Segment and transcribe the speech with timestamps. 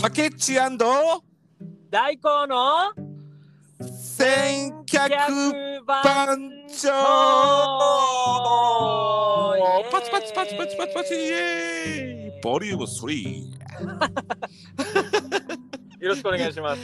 [0.00, 0.54] 竹内
[1.90, 2.90] 大根の
[3.98, 5.10] 千客
[5.86, 6.88] 番番長
[9.90, 11.14] パチパチパチパチパチパチ。
[11.14, 12.40] イエーイ。
[12.42, 13.50] ボリューム3
[16.00, 16.80] よろしくお願いします。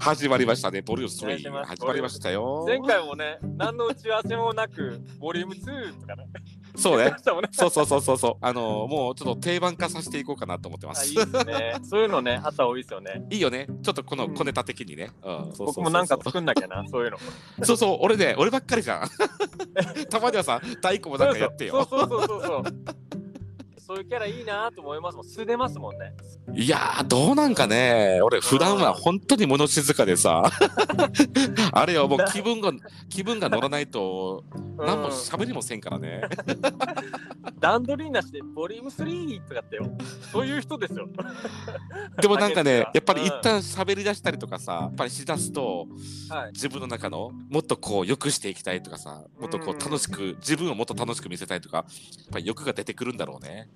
[0.00, 0.82] 始まりましたね。
[0.82, 1.68] ボリュームお願いしま3す。
[1.68, 2.64] 始まりましたよ。
[2.66, 6.26] 前回もね、何の打ち合わせもなく、ボリューム2とかね。
[6.76, 7.14] そうね。
[7.52, 8.36] そうそうそうそうそう。
[8.40, 11.02] あのもうちょっと定番化させていこうかなと思ってます。
[11.02, 11.76] あいいですね。
[11.82, 13.26] そういうのね、あった方がいいですよね。
[13.30, 13.66] いいよね。
[13.82, 14.34] ちょっとこのうん。
[14.34, 15.66] 小ネタ的にね、うんそうそうそうそう。
[15.66, 17.18] 僕もなんか作んなきゃな、そういうの。
[17.64, 17.98] そうそう。
[18.02, 19.08] 俺ね俺ばっかりじゃん。
[20.10, 21.86] たまにはさ大根もなんかやってよ。
[21.88, 22.62] そうそうそうそうそう。
[23.86, 25.24] そういうキャラいいなと思いますもん。
[25.24, 26.12] 素出ますもんね。
[26.54, 30.50] いやーどうなんかね俺普段は本当に物静かでさ
[31.72, 32.72] あれよもう気分が
[33.08, 36.22] 気分が乗らないとうん何も喋りもせんからね、
[37.60, 39.90] 段取りなしで、ボリューム3とかってよ。
[40.32, 41.08] そういう人ですよ。
[42.20, 45.86] でもなんかねやっぱり一旦喋り出したりとかさやっぱりしだすと
[46.28, 46.52] はい。
[46.52, 51.86] 自分の中のもっとこう良くしていきたいとかさもっとこう楽しく自分をもっと楽しく見せたいとかやっ
[52.32, 53.75] ぱり欲が出てくるんだろうねう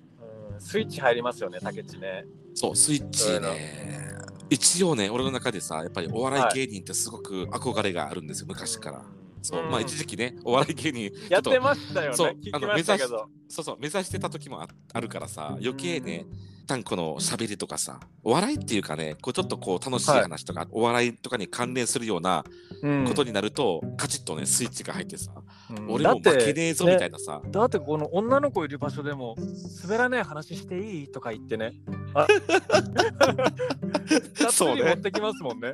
[0.61, 2.25] スイッチ入りますよね、竹内ね。
[2.53, 4.11] そうスイッチね。
[4.49, 9.01] 一応ね俺の中でさやっぱりお笑い芸人ってすごく憧れがあるんですよ昔から。
[9.41, 9.71] そう、うん。
[9.71, 12.17] まあ一時期ねお笑い芸人 やってましたよね。
[12.17, 13.27] そう聞きましたけど。
[13.47, 16.25] そうそう目指してた時もああるからさ余計ね
[16.63, 22.43] 一旦この喋りとかさお笑いっていうかねこうちょっとこう楽しい話とか、お笑いとかに関連するような
[22.81, 23.05] うん。
[23.07, 25.43] ことになると、カチッとねスイッチが入ってさ、うん
[25.87, 29.35] 俺も負けねえぞみたねいなさ、だってこの女の子いる場所でも
[29.83, 31.07] 滑らない話していい？
[31.07, 31.73] とか言ってね。
[32.13, 32.27] あ。
[34.51, 34.83] そうね。
[34.83, 35.73] り持ってきますもんね。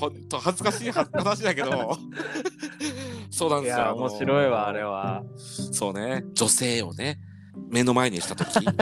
[0.00, 1.96] ほんと恥ずかしいは話だけど。
[3.30, 3.94] そうなんいですよ。
[3.96, 5.22] 面白いわあれは。
[5.36, 6.24] そうね。
[6.34, 7.18] 女性をね
[7.68, 8.54] 目の前にした時。
[8.64, 8.72] や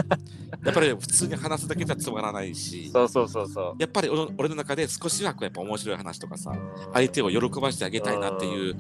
[0.71, 2.91] っぱり普通に話すだけじゃつまらないし。
[2.91, 6.57] そうそうそうそやっぱり俺の俺の中で少しはこうやっぱ面白い話とかさう。
[6.93, 8.77] 相手を喜ばしてあげたいなっていう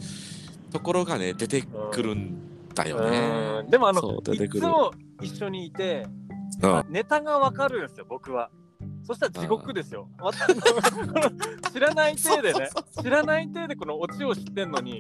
[0.73, 3.19] ところがね出てくるんだよね。
[3.61, 6.07] うんでもあのいつも一緒にいて、
[6.63, 8.51] うんネタがわかるんですよ僕は。
[9.05, 10.09] そしたら地獄ですよ。
[11.73, 12.69] 知らない体でね
[13.01, 14.99] 知らない体でこのオチを知ってんのに。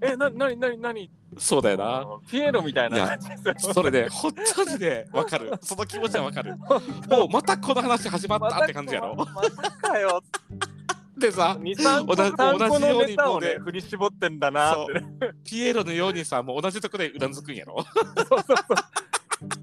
[0.00, 2.06] え、な、なになになにそうだよな。
[2.30, 3.18] ピエロみたいな。
[3.56, 5.52] それで、本当にね、わかる。
[5.62, 6.56] その気持ちはわかる。
[6.56, 9.14] もうまたこの話始まったって感じやろ。
[9.16, 10.22] またかよ。
[11.16, 15.06] でさ、2、3個同じ3個の同じようにもうね、振り絞ってんだなってね。
[15.44, 17.84] ピエロのようにさ、もう同じとこでうなずくんやろ。
[17.84, 18.56] そうそうそう。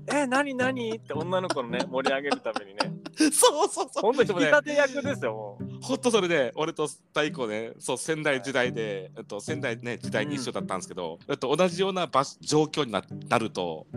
[0.08, 2.92] え、なになにって女の子のね、盛り上げるためにね。
[3.32, 4.02] そうそうそう。
[4.02, 5.82] 本当に引き立て役ですよ、もう。
[5.82, 13.88] ほんとそれで、俺と大子ね、そう、仙台時代で、えっと、仙台ね、時代に一緒だったんですけど、えっと、同じような場所状況にななると、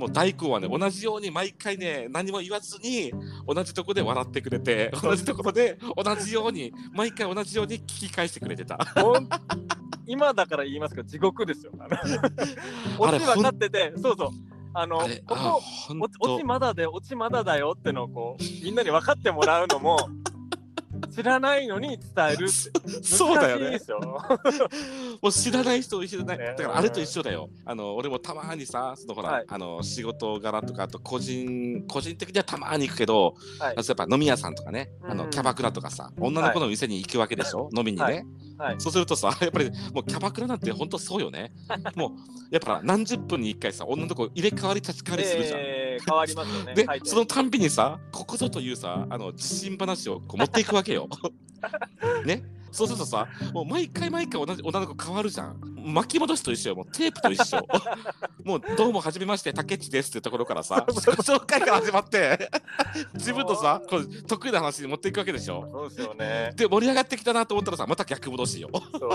[0.00, 3.12] もう大根はね、同じように毎回ね、何も言わずに、
[3.46, 8.78] 同じとこで笑ってくれて、同じところで、同じように、毎回同じように聞き返してくれてた。
[10.06, 11.72] 今だから言いますけど、地獄ですよ。
[11.78, 11.90] あの
[13.06, 14.30] あれオチ分かってて、そうそう。
[14.72, 19.98] あの、こあこ、ほんおオチと、まだで、オチまだだよってのをこう、みんなに分かってもらうのも、
[21.08, 23.02] 知らないのに伝えるって。
[23.02, 23.78] そうだよね。
[25.20, 26.38] もう知らない人知らない。
[26.38, 27.48] ねだからあれと一緒だよ。
[27.64, 38.04] あの俺もたまにさ、そのほら、はいあの仕事柄とかあと個人個人的にはたまに行くけど、はいやっぱ飲み屋さんとかね、あうんのキャバクラとかさ、女の子の店に行くわけでしょ、飲みにね。
[38.04, 41.50] はいはいそうするとさ、 やっぱりもうキャバクラなんて本当そうよね。
[41.96, 42.10] もう
[42.50, 45.60] やっぱ何十分に一回さ、女のとこ入れ替わり立ち替わりするじゃん。
[45.60, 46.74] えー変わりますよね。
[46.74, 51.08] で、はいそのたんびにさ、ここぞというさ、あの自信話をこう持っていくわけよ。
[52.24, 52.42] ね。
[52.72, 55.60] そうするとさ、もう毎回毎回同じ女の子変わるじゃん。
[55.84, 57.66] 巻き戻しと一緒よ、もうテープと一緒。
[58.44, 62.50] もうどうもはじめまして、竹内ですっていうところからさ、 紹介から始まって、
[63.14, 65.68] 自分とさ、こう得意な話に持っていくわけでしょ。
[65.72, 66.52] そうですよね。
[66.56, 68.68] で、盛り上がってきたなと思ったらさ、また逆戻しよ。
[68.98, 69.10] そう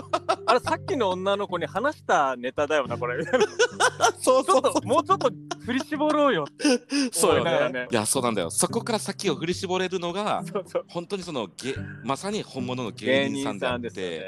[0.46, 3.24] あれ、さっきの女の子に話したネタだよな、これ。
[3.24, 3.30] ち
[4.22, 5.32] そうょっと、もうちょっと
[5.66, 7.10] 振り絞ろうよって。
[7.12, 7.70] そうよね。
[7.70, 8.50] ねいや、そうなんだよ。
[8.50, 10.86] そこから先を振り絞れるのが、そうそう。
[10.88, 14.26] 本当にそのげまさに本物の芸芸人人さんであって、ね。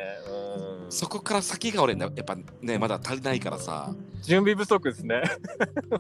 [0.62, 3.94] うんそこから先が俺ねやっぱねまだ足りないからさ。
[4.22, 5.22] 準備不足ですね。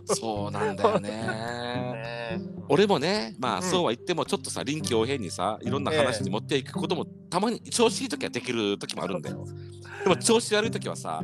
[0.06, 1.09] そうなんだよね。
[1.09, 3.63] ね俺もねまあ、うん。
[3.63, 9.45] そうは言ってもちょっとさ臨機応変にさいろんな話に持っていくこともたまに調子いい時はできる時もあるんだよ。
[10.03, 11.24] でも調子悪い時はさ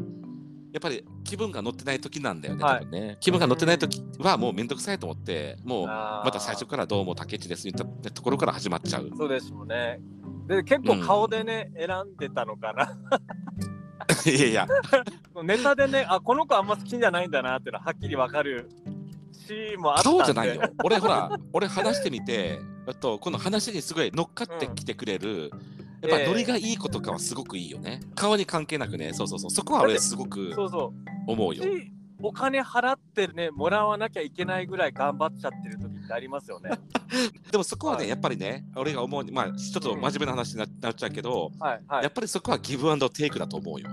[0.72, 2.80] やっぱり気分が乗ってない時なんだよね、はい。
[2.82, 3.18] 多分ね。
[3.20, 9.10] 気分が乗ってない時はもうめんどくさいと思ってもうまた最初からどうも竹内ですみたいなところから始まっちゃう。
[9.18, 10.00] そうですもんね。
[10.48, 12.98] で、結構顔でね、選んでたのかな。
[14.26, 14.68] いやいや
[15.44, 18.70] ネタでね、あ、この子あんま好きじゃないんだなってのははっきりわかる
[19.32, 20.18] シーンもあったんで。
[20.20, 20.62] 顔じゃないよ。
[20.84, 25.52] 俺ほら、俺話してみて、あとこの話にすごい乗っかってきてくれる、
[26.02, 28.02] やっぱええノリがいい子とかはすごくいいよね。
[28.16, 30.94] 顔に関係なくね、そうそうそう、そこは俺すごくそうそ
[31.28, 31.64] 思うよ。
[31.64, 31.93] うし
[32.24, 36.72] お金払ってねもらわなきゃいけないぐらい頑張っちゃってる時ってありますよね。
[37.52, 38.10] でもそこはね、はい。
[38.10, 42.04] やっぱりね、俺が思うに、まあちょっと真面目な話にななっちゃうけど、はいはい。
[42.04, 43.90] やっぱりそこはギブアンドテイクだと思うよ。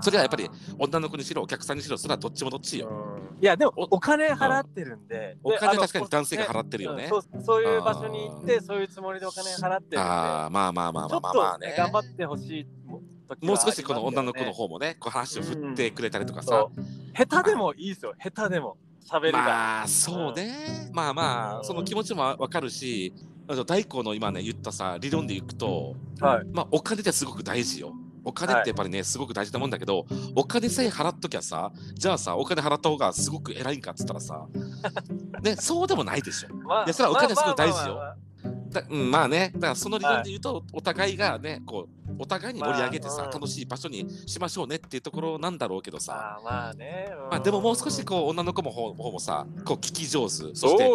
[0.00, 2.88] それはやっぱり女の子にしろ、お客さんにしろ、それはどっちもどっちよ。
[2.88, 3.42] うん。
[3.42, 7.04] いやでもおお金払ってるんで、お金であの確かに男性が払ってるよね。
[7.04, 9.98] うんそうそういう場所に行ってそういうつもりでお金払ってるんで。
[9.98, 11.68] ああ、まあまあまあまあまあまあね。
[11.68, 11.74] ね。
[11.76, 12.66] 頑張ってほしい
[13.42, 16.68] もう少しこの女の子の方もね、こう話を振ってくれたりとかさ。
[17.14, 18.14] 下手でもいいですよ。
[18.22, 18.76] 下手でも
[19.08, 23.12] 喋りが、まあそうね、まあまあその気持ちもわかるし
[23.66, 26.46] 大光の今ね言ったさ理論でいくとはい。
[26.52, 27.92] まあお金ってすごく大事よ。
[28.24, 30.04] お金ってやっぱりね、すごく大事なもんだけど
[30.34, 34.46] お金さえ払っときゃさじゃあさお金払った方がすごく偉いんかっつったらさ
[35.42, 36.54] ねそうでもないでしょ。
[36.54, 38.14] まあいやそれはお金すごい大事よ
[38.70, 39.50] だうん、まあね。
[39.54, 43.32] だからその理論で言うと、お互いがねこうお互いに盛り上げてさ、まあうん。
[43.32, 50.90] 楽しい場所にしましょうねっていうところなんだろうけどさ、まあまあね、まあ、でももう少しこう女の子も方方もさこう聞き上手そして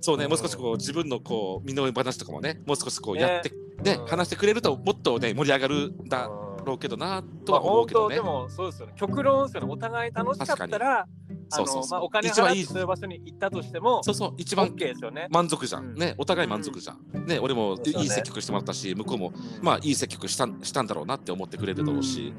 [0.00, 0.30] そうね、うん。
[0.30, 3.52] もう少しこう自分のこう身の上話とかもね、もう少しこうやって、
[3.82, 4.06] ね、うん。
[4.06, 6.26] 話してくれるともっとね、盛り上がるんだ。
[6.26, 8.16] うんろうけどなとまあは思うけどね。
[8.18, 8.94] 本当でもそうですよね。
[8.96, 11.06] 極論ですよねお互い楽しかったらあ
[11.48, 11.82] そうそうそう。
[11.82, 15.26] のまあお金払ってそういう場所に行ったとしてもそうそう、一オ番ッケーですよね。
[15.30, 15.84] 満足じゃん。
[15.84, 15.94] うん。
[15.96, 17.26] ね、お互い満足じゃん。
[17.26, 18.04] ね、俺もそうですよね。
[18.04, 19.64] いい接客してもらったし、向こうもうん。
[19.64, 22.34] まあいい接客したんしたんだろうなって思ってくれるだろうし、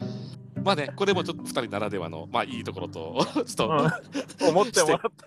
[0.63, 4.49] まあね、これもちょっと二人ならではの、まあいいところと、 ちょっと、うん。
[4.49, 4.81] 思って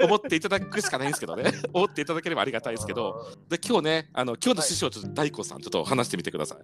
[0.04, 0.40] 思ってい。
[0.40, 6.58] ただくしかないんですけどね、 思っていただければありがたいですけど、で今日ね、あの今日の師匠、ちょっと大光さん、ちょっと話してみてください。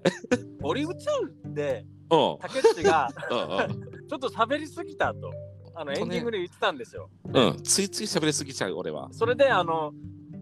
[0.61, 3.09] ボリューム2でうん、竹内が。
[4.09, 5.31] ちょっと喋りすぎたと
[5.75, 7.09] あのエンディングで言ってたんですよ。
[7.33, 9.09] うん、ついつい喋りすぎちゃう俺は。
[9.13, 9.93] それであの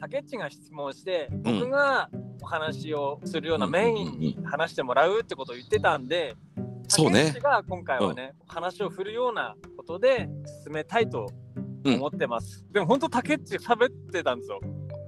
[0.00, 1.60] 竹内が質問してうん。
[1.60, 2.08] 僕が
[2.42, 6.34] お話をするようなメインに話してもらうってことを言ってたんで、
[6.88, 7.34] そうね。
[7.42, 10.28] が今回はね、話を振るようなことで
[10.64, 11.26] 進めたいと
[11.84, 14.60] 思ってます、でも本当竹内喋ってたんですよ。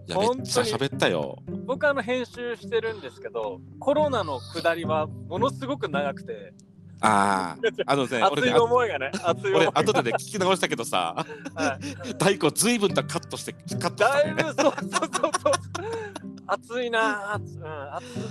[0.06, 1.37] いやめっちゃ喋ったよ。
[1.67, 6.55] 僕あの編集してるんですけどコロナの下りはものすごく長くて
[7.00, 7.56] ああ、
[7.86, 9.72] あのね、俺熱い思いがね熱い思いが。
[9.76, 11.24] 俺後でね聞き直したけどさ、
[11.54, 12.14] はい。
[12.14, 14.34] 大根ずいぶんとカットしてカットしたね。
[14.34, 15.30] だいぶそうそうそう。
[15.42, 15.52] そう
[16.50, 17.42] 熱いなあ、うん、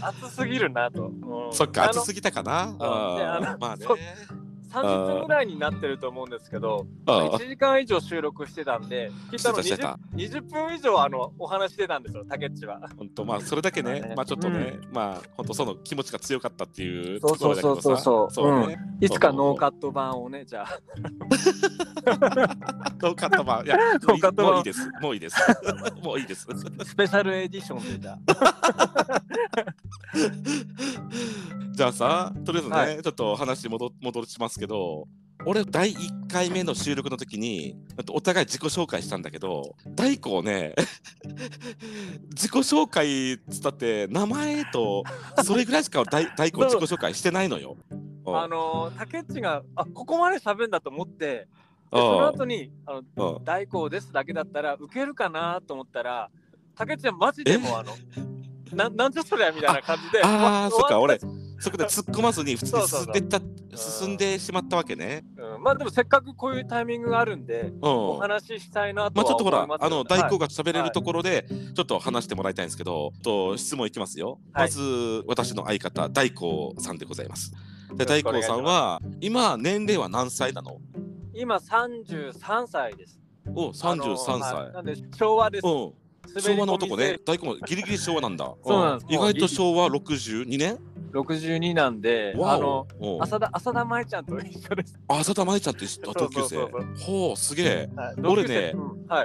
[0.02, 1.54] 熱熱すぎるなと、うん。
[1.54, 2.76] そっか、熱すぎたかな。
[2.78, 3.86] であまあね。
[4.72, 12.82] そう30分ぐらいになってると思うんですけど、うん1時間以上収録してたんで、きっとあのしてた 20, 20分以上あのお話してたんですよ、竹内は。
[12.98, 18.80] 本当まあそれだけねまあね、まあちょっとね、まあ本当その気持ちが強かったっていうとそうころだけどさ、そうそうそうそうね。
[19.00, 20.80] いつかノーカット版をね、じゃあ。
[22.08, 24.90] ノーカット版いやノーカット版もういいです。
[25.02, 25.36] もういいです。
[26.04, 26.48] もういいです。
[26.86, 29.22] スペシャルエディションでじゃあ。
[31.78, 34.67] じゃあさ、とりあえずね、はちょっと話戻戻しますけど、
[35.46, 37.78] 俺、第1回目の収録の時に、
[38.12, 40.74] お互い自己紹介したんだけど、大光ね、
[42.36, 45.04] 自己紹介っつったって、名前と、
[45.44, 47.78] それぐらいしか大大光自己紹介してないのよ。
[48.26, 51.48] うんあのー、竹内が、あここまで喋るんだと思って、
[51.92, 56.30] その後に、あのうん大光ですだけだったら、受けるかなと思ったら、
[56.76, 57.94] 竹内はマジでもうあの、
[58.74, 60.22] ななんじゃそりゃみたいな感じで。
[60.24, 61.20] ああ、そっか、俺
[61.60, 63.42] そこで突っ込まずに普通に進んでった
[63.76, 65.24] 進んでしまったわけね。
[65.38, 67.78] うんまあでもせっかくこういうタイミングがあるんで、うん。
[67.82, 74.40] お話ししたいなとはまあちょっとほらあの大光がが喋れるところでちょっと話してもらいたいんですけど、と質問いきますよ。
[74.54, 77.52] はいまず私の相方大光さんでございます。
[77.96, 80.78] で大よろしくお願いします光さんは今年齢は何歳なの？
[81.34, 83.20] 今33歳です。
[83.56, 84.74] お三十三あのはい歳。
[84.74, 85.68] なんで昭和です。
[85.68, 85.94] うん。
[86.42, 87.18] 昭和の男ね。
[87.26, 88.46] 大光もギリギリ昭和なんだ。
[88.66, 90.78] そうなんです意外と昭和62年？
[91.12, 92.88] 62なんで、わあの
[93.22, 95.00] 浅田浅田舞ちゃんと一緒です。
[95.08, 96.58] 浅田舞ちゃんって知ったそう同級生。
[97.04, 97.90] ほうすげえ。
[97.96, 98.74] はい俺ね。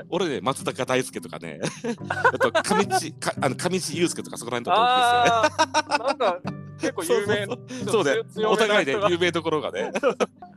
[0.09, 1.61] 俺ね松坂大輔とかね、
[2.09, 5.99] あと上地かあの上地雄介とかそこら辺と同級生。
[5.99, 7.57] なんか結構有名な。
[7.91, 9.91] そうね強、めなお互いで有名どころがね。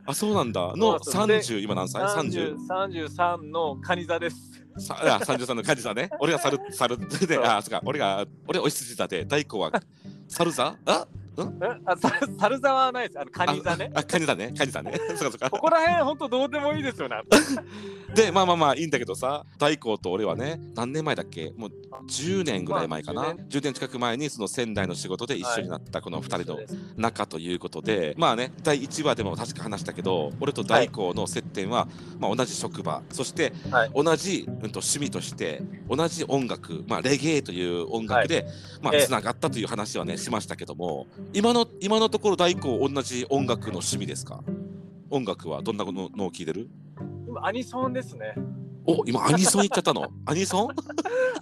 [0.06, 0.72] あ、そうなんだ。
[0.76, 2.56] のそうそうで30、今何歳 ?30?
[2.66, 4.64] 30 33のカニ座です。
[4.78, 6.10] さあ33の梶さんね。
[6.20, 9.70] 俺が猿、猿で、あ、そうか、俺が、俺お羊座で、大光は
[10.28, 11.06] 猿座あ？
[11.38, 13.20] えあさ猿沢はないです。
[13.20, 13.90] あのカニ座ね。
[13.94, 14.92] あ、カニだね、カニだね。
[15.16, 15.58] そうかそうかこ。
[15.58, 17.16] こら辺本当どうでもいいですよね。
[18.14, 21.52] で、まあまあまあいいんだけどさ、大光と俺はね、何年前だっけ？
[21.56, 21.70] もう
[22.08, 23.22] 10年ぐらい前かな？
[23.22, 26.58] まあ10年近く前にその仙台の仕事で一緒になったこの2人の
[26.96, 31.88] 仲ということで、まあね、第1話でも確か話したけど、俺と大光の接点は、
[32.18, 38.46] まあ、同じ職場、そしてはい同じ、うん、と趣味として、同じ音楽、まあ、レゲエという音楽で、
[38.82, 44.42] まあ、ええつながったという話はね、しましたけども、今の今のところ大工、同じ音楽の趣味ですか？
[45.10, 46.68] 音楽はどんなののを聞いてる？
[47.26, 48.34] 今アニソンですね。
[48.86, 50.08] お今アニソン言っちゃったの？
[50.26, 50.68] アニソン？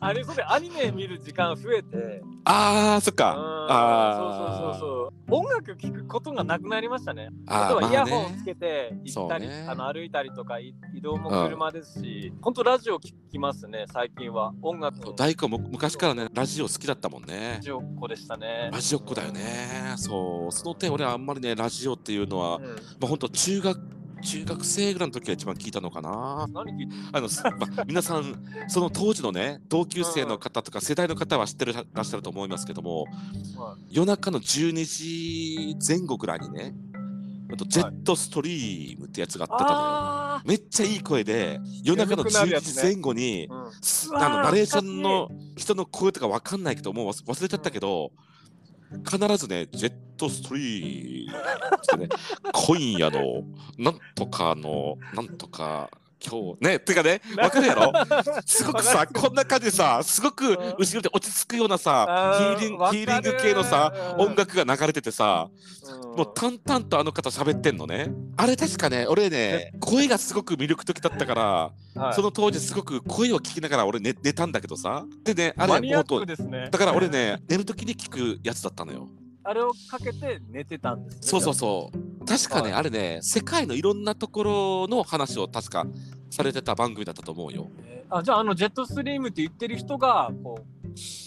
[0.00, 2.22] アニソンでアニメ見る時間増えて。
[2.44, 3.34] あーそっか。
[3.36, 5.44] ああそうそうそうそう。
[5.46, 7.28] 音楽聴くことがなくなりましたね。
[7.46, 14.52] あとはイヤホンつけて行ったり、ねあの歩いたりとかい移動も車ですし、本当ラジオ聞きますね最近は。
[14.62, 14.98] 音楽。
[15.00, 17.54] の大光も昔からねラジオ好きだったもんね。
[17.56, 18.68] ラジオっ子でしたね。
[18.72, 19.94] ラジオっ子だよね。
[19.96, 20.52] そう。
[20.52, 22.64] その点俺はあんまりねラジオっていうのは、うん。
[22.64, 22.72] ま
[23.04, 23.80] あ本当中学
[24.24, 26.48] 中学生ぐらいの時が一番聞いたのかな。
[27.12, 33.04] あの、すまあ、皆さんその当時のね同級生の方とか世代の方は知ってるらっしゃると思いますけども
[33.56, 36.74] は夜中の12時前後ぐらいにね
[37.52, 44.22] あとジェットストリームってやつがあってたのよ、あめっちゃいい声で夜中の12眠くなるやつね時前後に、ー、うん。
[44.22, 48.12] あのナレーションの人の声とかわかんないけどもう忘忘れちゃったけど、
[49.02, 52.08] 必ずねジェットストリームね
[52.52, 53.42] 今夜の
[53.78, 55.90] なんとかのなんとか
[56.26, 56.78] 今日ね。
[56.78, 57.92] てかねわかるやろ？
[58.46, 60.74] すごくさこんな感じでさすごくうん。
[60.78, 64.26] 後ろで落ち着くようなさヒーリンヒーリング系のさうん。
[64.28, 65.48] 音楽が流れててさ
[66.12, 66.16] うん。
[66.16, 68.10] もう淡々とあの方喋ってんのね。
[68.36, 71.42] あれ確かね俺ね声がすごく魅力的だったから
[72.02, 72.14] はい。
[72.14, 75.04] その当時すごく声を聞きながら俺寝寝たんだけどさ。
[75.22, 75.90] でねあれね。
[76.70, 79.08] だから俺ね寝る時に聞くやつだったのよ
[79.44, 81.20] あれをかけて寝てたんですね。
[81.22, 82.24] そうそうそう。
[82.26, 82.72] 確かね、はい。
[82.72, 85.86] あれね世界のいろんなところの話を確か
[86.30, 87.70] されてた番組だったと思うよ。
[87.86, 90.73] えーあじゃああのジェットストリームって言ってる人がこう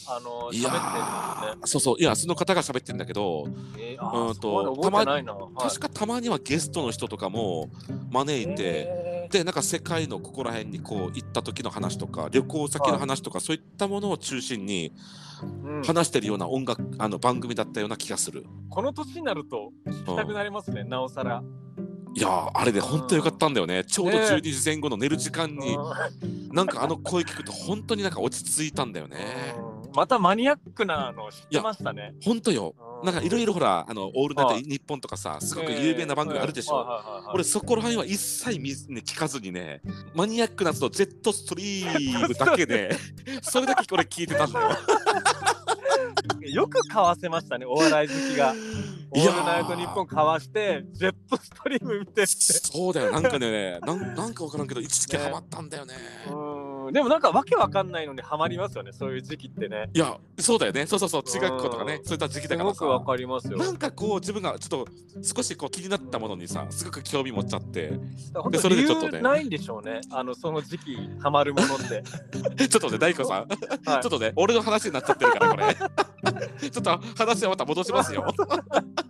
[0.10, 3.84] あの喋ってーそうそういやその方が喋ってんだけど、るんですね。
[3.94, 5.34] えー、あうんーとそう覚えてないな。
[5.34, 7.70] はい確かたまにはゲストの人とかも
[8.12, 18.46] 招いて、えでなんか世界のここら辺にこう行った時の話とか旅行先の話とか、そういったものを中心にーうん話してるような音楽あの番組だったような気がする。
[18.70, 21.44] この年になると聞きたくなりますね、なおさら。
[22.18, 23.84] いやーあれで本当よかったんだよね。
[23.86, 29.18] ちょうどね12時前後の寝る時間に、うんなんかあの声聞くと本当になんか落ち着いたんだよね。
[29.58, 32.14] うんまたマニアックなの知ってましたね。
[32.24, 32.76] 本当よ。
[33.04, 36.76] なんかいろいろほら、あの、オールナイトはい日本とかさ、すごく有名な番組あるでしょ。
[36.76, 39.82] ょ俺そこら辺は一切見ずね聞かずにね、
[40.14, 42.96] マニアックなやつとジェットストリームだけで、
[43.42, 44.70] それだけこれ聞いてたんだよ。
[46.48, 48.54] よくかわせましたね、お笑い好きが。
[49.12, 52.26] オいやルナイトニッポンかわして、ジェットストリーム見てって。
[52.28, 55.94] そうだよ、なんかね、 なんなんかわからんけど、一時期ハマったんだよね。
[56.30, 59.90] うんでもなんかわけわかんないのにハマりますよね、そういう時期ってね。
[59.94, 60.86] いや、そうだよね。
[60.86, 63.06] そうそうそう、中学校とかねう、んそういった時期すだからごくわさ。
[63.06, 63.58] かりますよ。
[63.58, 67.92] なんかこう自分がちょっと少しこう気になったものにさすごく興味持っちゃって
[68.34, 72.04] 本でそれでちょっとね由ないんでしょうね、あのその時期ハマるものって。
[72.70, 75.76] ちょっとね大悟さんはいちょっとね俺の話になっちゃってるからこれ
[76.72, 78.26] ちょっと話はまた戻しますよ。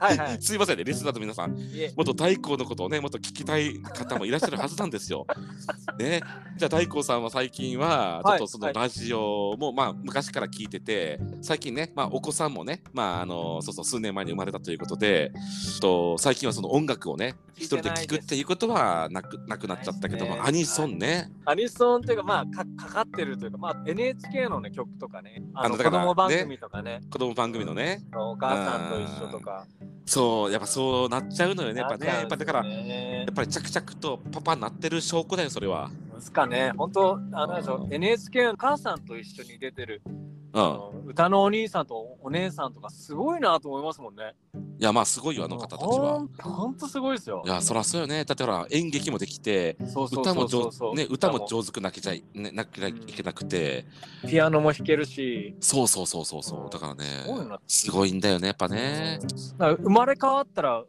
[0.00, 0.38] はいはい。
[0.42, 1.52] すいませんねリスナーの皆さん。
[1.52, 1.56] も
[2.02, 5.26] っと大光のことをねもっと聞きたい方もいらっしゃるはずなんですよ。
[5.98, 6.22] ね、
[6.56, 15.32] じゃあ大光さんは最近はちょはいっとそのラジオも、まあ昔から聞いてて最近ね、まあ、お子さんもね、まあ、あのそうそう数年前に生まれたということで
[15.80, 20.40] と最近はその音楽をね一人で聞くっていうことはなくなくなっちゃったけども、ね。
[20.42, 28.02] アニソンね、アニソンっていうか、まあか、かかってるというか、まあ、NHK の、ね、曲とかね、あの子あのだから供番組とかね、子供番組のね。
[28.14, 29.66] お母さんと一緒とか。
[30.06, 32.06] そうやっぱそうなっちゃうのよねやっぱね。
[32.06, 35.90] なやっぱだからやっぱり着々とパパになってる証拠だよそれは。
[36.20, 39.00] ですかね、本当、あの NHK の母さん。
[39.00, 40.02] と一緒に出てる、
[40.52, 44.34] うん、歌のお兄さんとお姉さんとか、すごいなと思いますもんね。
[44.80, 46.26] いやまあすごいよあの方たちは。
[46.42, 47.48] 本当すごいですよい。
[47.48, 53.84] やそらそうよねだってほら演劇もできてそうそう歌も上ね歌も上手くなきゃい,、ね、なきゃいけなくて、
[54.26, 57.04] ピアノも弾けるし、そうそうそうそうそううんだからね
[57.48, 59.20] なすごいんだよねやっぱね
[59.58, 60.84] 生まれ変わったら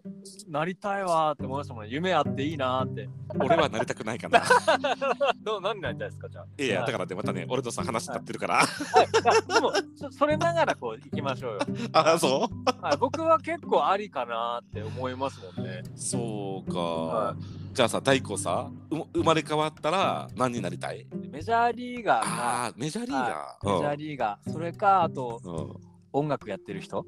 [0.47, 1.89] なりたいわーって思いましたもんね。
[1.91, 3.09] 夢あっていいなーって。
[3.39, 4.43] 俺はなりたくないかな
[5.43, 6.45] どう何になりたいですかじゃあ。
[6.57, 8.65] いやだからねまたね俺とさ話になってるから
[9.53, 11.59] でもそそれながらこう行きましょうよ。
[11.93, 12.81] あそう？
[12.85, 15.83] はい、僕は結構ありかなって思いますもんね。
[15.95, 17.35] そうか、は
[17.73, 21.07] じゃあさ大光さう生まれ変わったら何になりたい？
[21.29, 22.63] メジャーリーガーが。
[22.63, 25.55] ああメジャーリーガー、メジャーリーガー、それかあとうん。
[25.55, 25.73] うん
[26.13, 27.05] 音楽やってる人？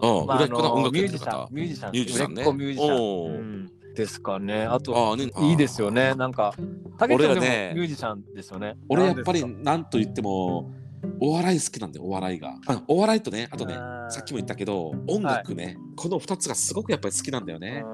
[0.00, 2.42] うん、まあ売れっ子な音楽ミュージシャン、ミュージシャン、ミュージシャンね。
[2.42, 3.70] ミュージシャン。
[3.94, 4.64] ですかね。
[4.64, 6.14] あと、ああねいいですよね。
[6.14, 6.54] なんか、
[6.96, 8.78] 竹内さミュージシャンですよね。
[8.88, 10.72] 俺やっぱりなんと言っても
[11.20, 12.56] お笑い好きなんだよお笑いが。
[12.66, 13.74] あお笑いとねあとね
[14.10, 17.84] さっきも言ったけど音楽ね、この2つがすごくやっぱり好きなんだよかね、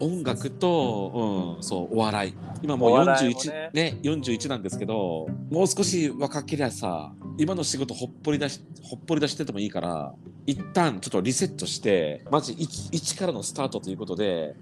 [0.00, 0.14] うん。
[0.18, 2.34] 音楽と、うん、そうお笑い。
[2.62, 10.14] 今もうお笑いも41ねね41なんですけどもう少し若けりゃさ今の仕事ほっぽり出しほっぽり出しててもいいから
[10.46, 14.54] 一旦ちょっとリセットしてまず 1, 1からのスタートということで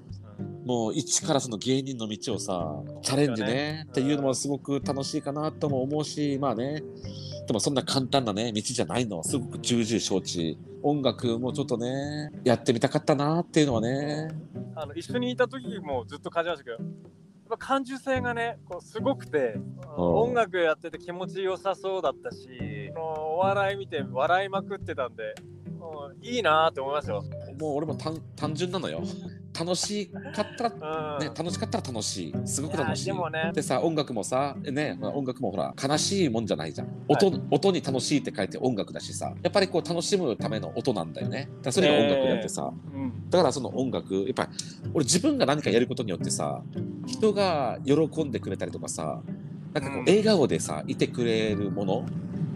[0.64, 2.71] もう一からその芸人の道をさ
[3.02, 6.83] チャレンジねっていうのもすごく楽しいかなとも思うしまあね
[7.49, 10.59] でもそんな簡単なね道じゃないのすごく重々承知。
[10.83, 14.28] 音楽もちょっとねやってみたかったなっていうのはね。
[14.76, 16.85] あの一緒にいた時もずっと感じましたけど、やっ
[17.49, 19.59] ぱ感受性がね、こうすごくて、
[19.97, 27.25] 音楽やってて気持ちよさそうだったし、お笑い見て笑いまくってたんで、うんいいなーって思いますよ。
[27.59, 29.02] もう俺も単単純なのよ
[29.58, 31.26] 楽しかったらうん。
[31.26, 32.34] ね、楽しかったら楽しい。
[32.44, 33.04] すごく楽しい。
[33.06, 33.50] でもね。
[33.54, 36.88] でさ音楽もさね音楽もほら悲しいもんじゃないじゃん。
[37.08, 41.48] 音,、音に楽しいって書いて音楽だしさやっぱりこう楽しむための音なんだよね。
[41.62, 43.30] だそれが音楽やってさ、うん。
[43.30, 44.50] だからその音楽やっぱり
[44.94, 46.62] 俺自分が何かやることによってさ
[47.06, 49.20] 人が喜んでくれたりとかさ
[49.72, 50.04] なんかこう、うん。
[50.06, 52.06] 笑顔でさいてくれるもの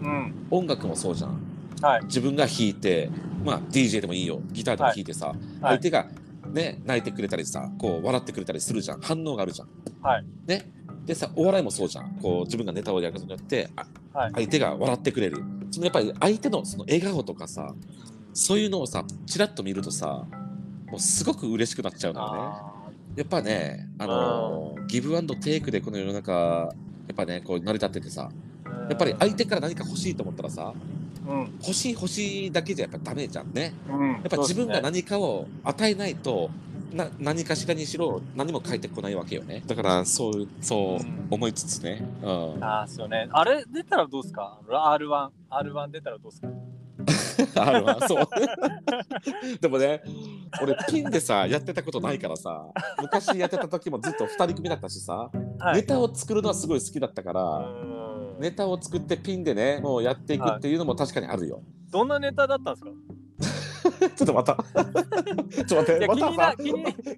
[0.01, 0.47] うん。
[0.51, 1.39] 音楽もそうじゃん。
[1.81, 2.05] はい。
[2.05, 3.09] 自分が弾いて
[3.43, 4.41] まあ DJ でもいいよ。
[4.51, 6.07] ギターでも弾いてさ、相手が
[6.53, 9.01] ね泣いてくれたりさこう笑ってくれたりするじゃん。
[9.01, 9.69] 反応があるじゃん。
[10.01, 10.25] はい。
[10.45, 10.71] ね。
[11.05, 12.15] でさお笑いもそうじゃん。
[12.21, 13.85] こう自分がネタをやることによってあ
[14.17, 14.31] はい。
[14.33, 15.43] 相手が笑ってくれる。
[15.71, 17.73] そのやっぱり相手のその笑顔とかさ
[18.33, 20.25] そういうのをさちらっと見るとさ
[20.87, 22.39] もうすごく嬉しくなっちゃうのよね。
[22.39, 22.73] あ
[23.15, 26.69] やっぱねあのギブアンドテイクでこの世の中や
[27.11, 30.73] っぱねこう成り立っててさーやっぱり相手から何か欲しいと思ったらさ
[31.27, 31.39] うん。
[31.61, 33.73] 欲しい欲しいだけじゃやっぱダメじゃんね。
[33.89, 34.11] うん。
[34.13, 36.49] やっぱ自分が何かを与えないと、
[36.93, 39.63] な何かしらにしろ何も返ってこないわけよね。
[39.65, 41.27] だからそうそううん。
[41.31, 42.05] 思いつつね。
[42.21, 42.25] う
[42.59, 43.27] ん、ああそうね。
[43.31, 46.49] あれ出たらどうですか？R1 R1 出たらどうですか？
[47.55, 48.27] あるわそう。
[49.59, 50.01] でもね
[50.61, 52.67] 俺ピンでさやってたことないからさ
[53.01, 55.77] 昔やってた時もずっと2人組だったしさ、はい。
[55.77, 58.02] ネタを作るのはすごい好きだったから、うん
[58.39, 61.61] ネタを作ってピンでねもうやっていくっていうのも確かにあるよ。
[61.91, 62.91] どんなネタだったんですか？
[64.15, 64.55] ちょっとまた。
[65.65, 66.31] ちょっと待って、または、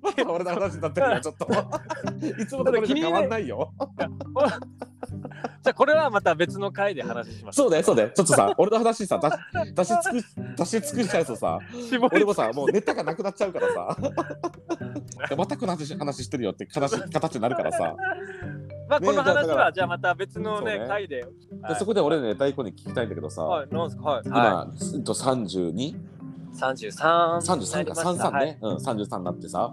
[0.02, 1.48] また俺の話になってるよ、ちょっと。
[2.42, 3.72] いつもとこれ変わんないよ。
[5.64, 7.58] じゃこれはまた別の回で話します。
[7.58, 8.10] そうだよ、そうだよ。
[8.10, 9.20] ちょっとさ、俺の話さ、
[9.54, 11.60] 出し尽く出し尽くしちゃうとさ、
[12.12, 13.98] 俺もさ、もうネタがなくなっちゃうからさ。
[15.38, 17.96] またこの話してるよって悲しい形になるからさ。
[18.88, 21.26] まあ、この話はじゃあまた別のねね回で、
[21.80, 25.96] そこで俺ね大根に聞きたいんだけどさ、はい、なんすか、はい、今、はい、32
[26.56, 27.39] 33, か。
[27.41, 29.72] 33ね、はい、うん、33になってさ。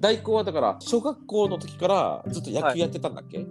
[0.00, 3.46] 大根はだから小学校の時からずっと野球やってたんだっけ、はい、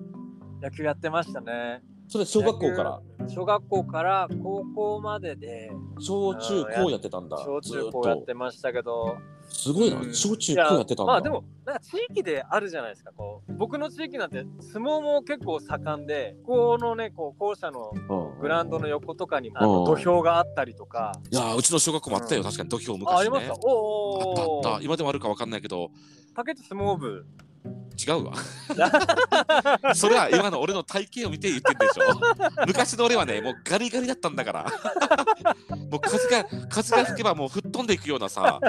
[0.61, 1.81] 野球やってましたね。
[2.07, 3.01] それ小学校から？
[3.29, 9.17] 小学校から高校までで小中高やってたんだ、うん、小中高やってましたけど。
[9.51, 9.97] すごいな。
[9.97, 10.13] う、ん。
[10.13, 11.13] 小中高やってたんだ。
[11.13, 13.11] まあでもなんか地域であるじゃないですか。
[13.15, 18.39] こう僕の地域なんて相撲も結構盛んでこのねこう校舎のうん。
[18.41, 19.85] グラウンドの横とかにあのうん。
[19.85, 21.13] 土俵があったりとか。
[21.31, 22.45] いやーうちの小学校もあったよ、うん。
[22.45, 23.19] 確かに土俵あ昔ね。
[23.19, 23.53] ありました。
[23.53, 24.83] おあおったあった。
[24.83, 25.91] 今でもあるかわかんないけど。
[26.35, 27.25] 竹内相撲部
[28.07, 28.33] 違うわ。
[29.95, 32.65] それは今の俺の体型を見て言ってんでしょ。
[32.67, 34.65] 昔の俺はねもうガリガリだったんだから。
[35.91, 38.59] もう風が風が吹けばもう吹っ飛んでいくようなさ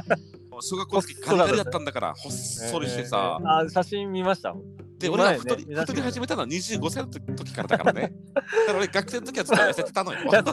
[0.61, 4.55] 小学校の時ガリガリだったんだからほっそりしてさ、えーあ写真見ました？
[4.99, 5.93] で俺が前ね太り,、見ました。
[5.93, 8.13] 太り始めたのは25歳の時からだからね。
[8.35, 10.19] だから俺学生の時はずっと痩せてたのよ。
[10.33, 10.45] や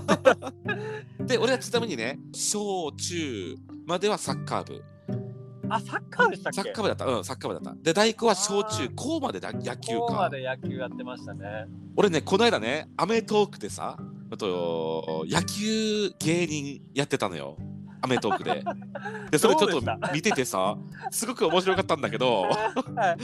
[1.20, 4.84] で俺はちなみにね小中まではサッカー部
[5.70, 6.62] あサッカーでしたっけ？
[6.62, 7.06] サッカー部だった。
[7.06, 7.82] うん、サッカー部だった。
[7.82, 10.06] で、大工は小中高までだ野球か。
[10.08, 13.98] 高まで野球やってましたね俺ね、この間ね、アメトークでさ、
[14.32, 17.58] あと野球芸人やってたのよ。
[18.02, 18.64] アメトークで。
[19.32, 19.82] で、それちょっと
[20.14, 20.78] 見ててさ、
[21.12, 23.22] すごく面白かったんだけど、はい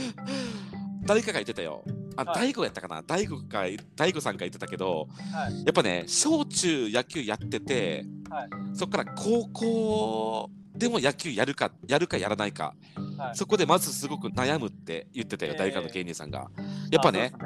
[1.08, 1.84] 誰かが言ってたよ。
[2.18, 3.04] あ、はい大悟やったかな？
[3.04, 12.74] 大悟か、大悟さんが言ってたけど、はいやっぱね、小中野球やってて、はいそこから高校でも野球やるか、やるかやらないか、
[13.18, 13.36] はい。
[13.36, 15.60] そこでまずすごく悩むって言ってたよ、えー。
[15.60, 16.50] 大学の芸人さんが。
[16.92, 17.40] やっぱね、あ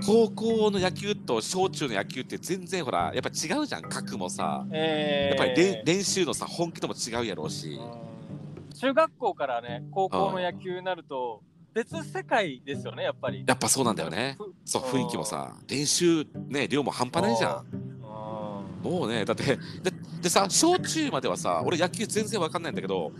[0.00, 0.28] そうん。
[0.28, 4.66] 高校の野球と小中の野球って全然ほら、やっぱ違うじゃん、格もさ。
[4.72, 5.36] えー。
[5.38, 7.74] やっぱり練練習のさ、本気とも違うやろうし。
[7.74, 8.74] うん。
[8.74, 11.42] 中学校からね高校の野球になると
[11.74, 13.44] 別世界ですよねやっぱり。
[13.46, 14.36] やっぱそうなんだよね。
[14.38, 17.66] ふそう、雰囲気もさ、練習ね、量も半端ないじゃん。
[17.72, 18.90] うん。
[18.90, 19.93] もうね、だって、だだ
[20.24, 23.12] でさ小中まではさ俺野球全然わかんないんだけど、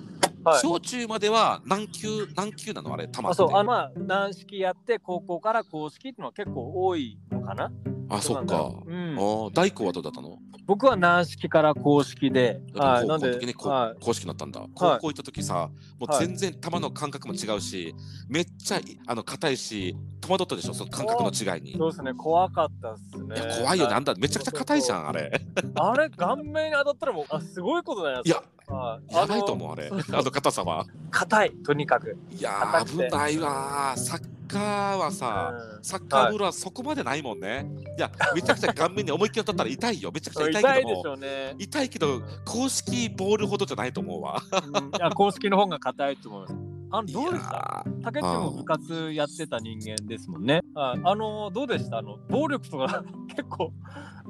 [0.43, 0.61] はい。
[0.61, 2.95] 小中までは何級何級なの？
[2.95, 3.21] あれ球って。
[3.29, 3.51] あそう。
[3.55, 7.71] あまあ軟式やって高校から公式っていうのは結構多いのかな？
[8.09, 8.73] あそっか。
[8.87, 9.17] うん。
[9.17, 10.39] あー大工はどうだったの？
[10.67, 12.61] 僕は軟式から公式で。
[12.75, 14.03] はい高なんではい。
[14.03, 14.61] 公式になったんだ。
[14.75, 16.27] 高校行った時さもうはい。
[16.27, 17.95] 全然球の感覚も違うし
[18.29, 20.75] めっちゃいあの硬いし戸惑ったでしょ？
[20.75, 21.73] その感覚の違いに。
[21.73, 22.15] いそうですね。
[22.15, 23.37] 怖かったっすね。
[23.37, 23.95] や怖いよね。
[23.95, 25.41] あんためちゃくちゃ硬いじゃんあれ。
[25.75, 28.23] あれ顔面に当たったらもうあすごいことだよ。
[28.25, 29.15] いやはい。
[29.15, 29.91] やばいと思うあれ。
[29.91, 30.87] あの硬さは。
[31.11, 32.17] 硬いとにかく。
[32.31, 34.01] いや危ないわー。
[34.01, 37.67] サッカーはさうんサッカーボールはそこまでないもんね。
[37.99, 40.11] いや、めちゃくちゃ顔面に思いっきり当たったら痛いよ。
[40.15, 44.43] めちゃくちゃ痛いけどね痛いけど、公式ボールほどじゃないと思うわ。
[44.53, 46.55] うん公式の方が硬いと思います
[46.97, 47.85] あのどうでした？
[48.05, 50.61] 竹内も部活やってた人間ですもんね。
[50.75, 51.99] はいあのどうでした？
[51.99, 53.73] あの暴力とか 結構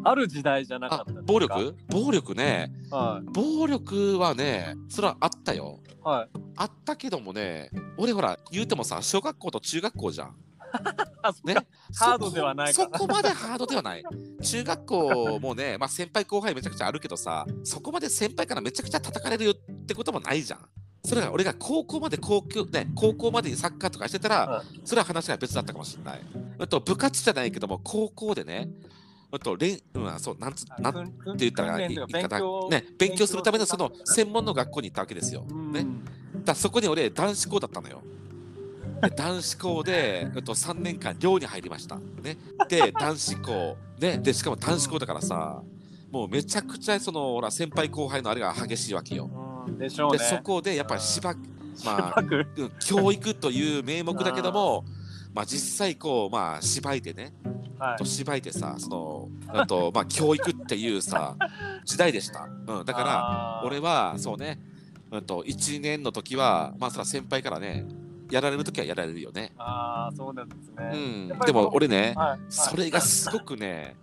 [0.02, 1.32] ある時代じゃなかあったですか？
[1.32, 1.76] 暴力？
[1.88, 2.72] 暴力ね。
[2.90, 5.80] はい暴力はね、それはあったよ。
[6.02, 6.28] はい。
[6.56, 10.36] あったけどもね、俺ほら、言うてもさ、小学校と中学校じゃん。
[11.44, 11.64] ねか。
[11.94, 14.04] ハードではないかそこそこまでハードではない。
[14.42, 20.60] 中学校もね、まあ先輩後輩めちゃくちゃあるけどさ、そこまで先輩からめちゃくちゃ叩かれるよってこともないじゃん。
[21.04, 26.20] それが俺が高校まで高校,、ね、高校までサッカーとかしてたら、はそれは話が別だったかもしれない。
[26.58, 28.70] あと部活じゃないけども、高校でね、
[29.30, 35.42] あと練うん、そう、なんつなんてって言ったらいい方ね、勉強するためのその専門の学校に行ったわけですよ。
[35.42, 35.86] ね、
[36.44, 38.02] だそこに俺男子校だったのよ。
[39.02, 41.96] で男子校で、えっと、3年間寮に入りました。
[41.96, 42.38] ね、
[42.68, 45.62] で男子校、ね、でしかも男子校だからさ
[46.14, 49.28] もうめちゃくちゃそのほら先輩後輩のあれが激しいわけよ。
[49.66, 50.18] うんでしょうね。
[50.18, 51.34] でそこでやっぱりしば
[51.84, 52.22] まあ
[52.78, 54.84] 教育という名目だけども
[55.34, 57.34] まあ実際こうまあ芝居でね
[57.80, 61.34] はいと芝居でさそのあとまあ教育っていうさ
[61.84, 62.48] 時代でした。
[62.68, 64.60] うん、だからら俺はそうね、
[65.10, 67.88] うんと1年の時はまあそら先輩からね
[68.30, 69.52] やられる時はやられるよね。
[69.58, 71.34] ああそうなんですうね。
[71.34, 73.96] ん、でも俺ね、はいそれがすごくね、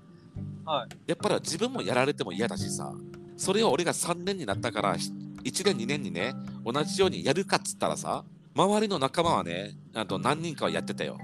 [0.65, 2.93] はいやっぱり自分もやられても嫌だしさ
[3.37, 5.01] それを俺が3年になったから1
[5.43, 6.33] 年2年にね
[6.65, 11.17] 同じようにやるかっつったらさ周りの仲間はねあと何人かはやってたよ。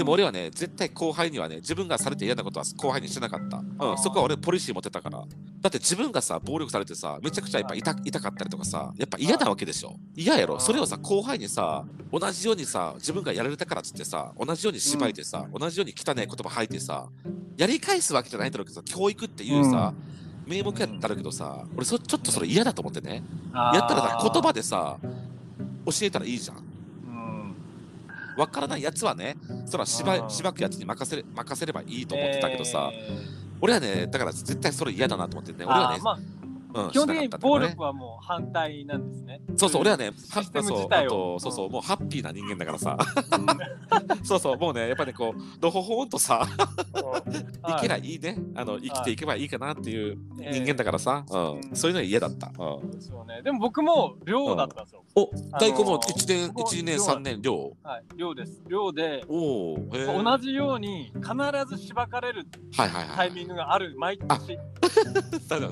[0.00, 3.58] でも俺はね、絶対後輩にはね、自分がされて嫌なことは後輩にしてなかった。
[3.58, 5.18] うん、そこは俺ポリシー持ってたから。
[5.18, 9.94] だって自分がさ、暴力されてさ、めちゃくちゃやっぱ痛痛かったりとかさ、やっぱ嫌なわけでしょ。
[10.16, 10.58] 嫌やろ。
[10.58, 17.06] それをさ、後輩にさ、同じようにさ、自分がやられたからっつってさ、同じように芝居でさ、同じように汚い言葉吐いてさ、
[17.58, 19.92] やり返すわけじゃないんだろうけどさ、教育っていうさ、
[20.46, 23.22] 名目やったらけどさ、俺そちょっとそれ嫌だと思ってね。
[23.52, 24.96] やったらさ、言葉でさ、
[25.84, 26.56] 教えたらいいじゃん。
[26.56, 26.69] うん
[28.36, 33.18] わからないやつはね、そらしばしばくやつに任せれ任せればいいと思ってたけどさ、え
[33.60, 36.39] 俺はね、だから絶対それ嫌だなと思ってね、ー俺はねまあ
[36.74, 36.90] うん。
[36.90, 39.40] 基本的に暴力はもう反対なんですね。
[39.56, 41.38] そうそう、俺はね、システムそう自体を。
[41.38, 44.24] そうそう、もうハッピーな人間だからさ、うん。
[44.24, 47.22] そうそう、もうね、やっぱりこう、どほほんとさ、は
[47.68, 51.76] いいけないいいね、あの生きていけばいいかなっていうええ人間だからさ、うんうん。
[51.76, 52.48] そういうの嫌だった。
[52.48, 52.54] うん。
[53.00, 55.04] そうでも僕も寮だったんですよ。
[55.14, 57.72] お、あのー大根も1年、ここ1年、3年、寮？
[57.82, 58.62] はい、寮です。
[58.68, 61.24] 寮で、お同じように必
[61.68, 63.16] ずしばかれるはいはいはい。
[63.16, 64.58] タイミングがある、毎年。
[65.48, 65.68] だよね。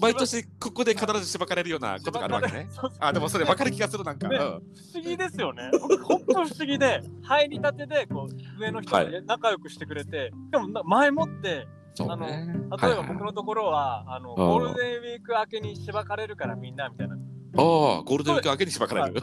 [0.00, 2.68] 毎年しば毎年ここで必ずしばかれるようなことがあるわけね。
[3.00, 4.28] あ、でもそれ分かる気がするなんか。
[4.28, 4.50] ねうん不
[4.94, 5.70] 思議ですよね。
[5.72, 12.26] 僕、ほんと不思議で、入りたてで、こう、上の人がはい仲良くしてくれて、でもな前もって、そうね。
[12.26, 17.16] 例えばはいはい僕のところは、あの、ゴールデンウィーク明けにしばかれるからみんな、みたいな。
[17.56, 19.22] ああ、ゴールデンウィーク明けにしばかれる。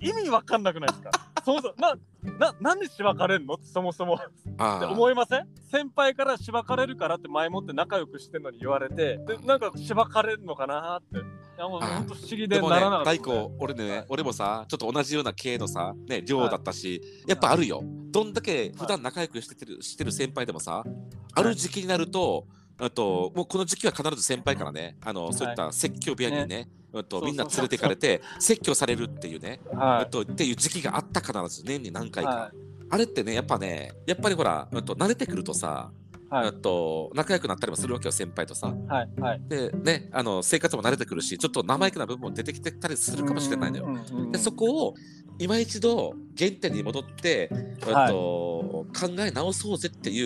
[0.00, 1.10] 意味わかんなくないですか？
[1.44, 1.96] そもそもな
[2.38, 3.58] ななんでしばかれるの？
[3.62, 4.14] そもそも。
[4.14, 4.24] って
[4.58, 4.80] あ。
[4.82, 5.48] あ思いません？
[5.70, 11.18] 先輩からしばかれるからって前もって仲良くしてんのに言われてでなんかしばかれるのかなって。
[11.18, 13.10] いやもうあほんと不思議でならなかっ、た。
[13.16, 17.82] 大根、俺ね、俺もさ、ちょっと同じような系のさ、ね、寮だったし、やっぱあるよ。
[18.12, 20.84] どんだけ普段仲良くしててるしてる先輩でもさ、
[21.34, 22.46] ある時期になると、
[22.78, 32.30] あともうこの時期は必ず先輩からね、あのそういった説教部屋にね、うんとみんな連れて行かれて説教されるっていうね、はうんとっていう時期があった必ず年に何回か。
[32.30, 32.52] は
[32.90, 35.90] あれってね、やっぱね、やっぱりほら、うんと慣れてくるとさ、
[36.30, 36.48] はい。
[36.48, 38.74] うんと仲良くなったりもするわけよ、先輩とさ。
[38.88, 39.42] はいはい。
[39.48, 43.88] で、ね、あの生活も慣れてくるし、ちょっと生意気な部分も出てきてたりするかもしれないのよ。
[43.88, 44.94] よでそこを
[45.40, 47.62] 今一度原点に戻って、はい。
[47.62, 48.58] えっと
[48.98, 50.22] 考え直そうぜってい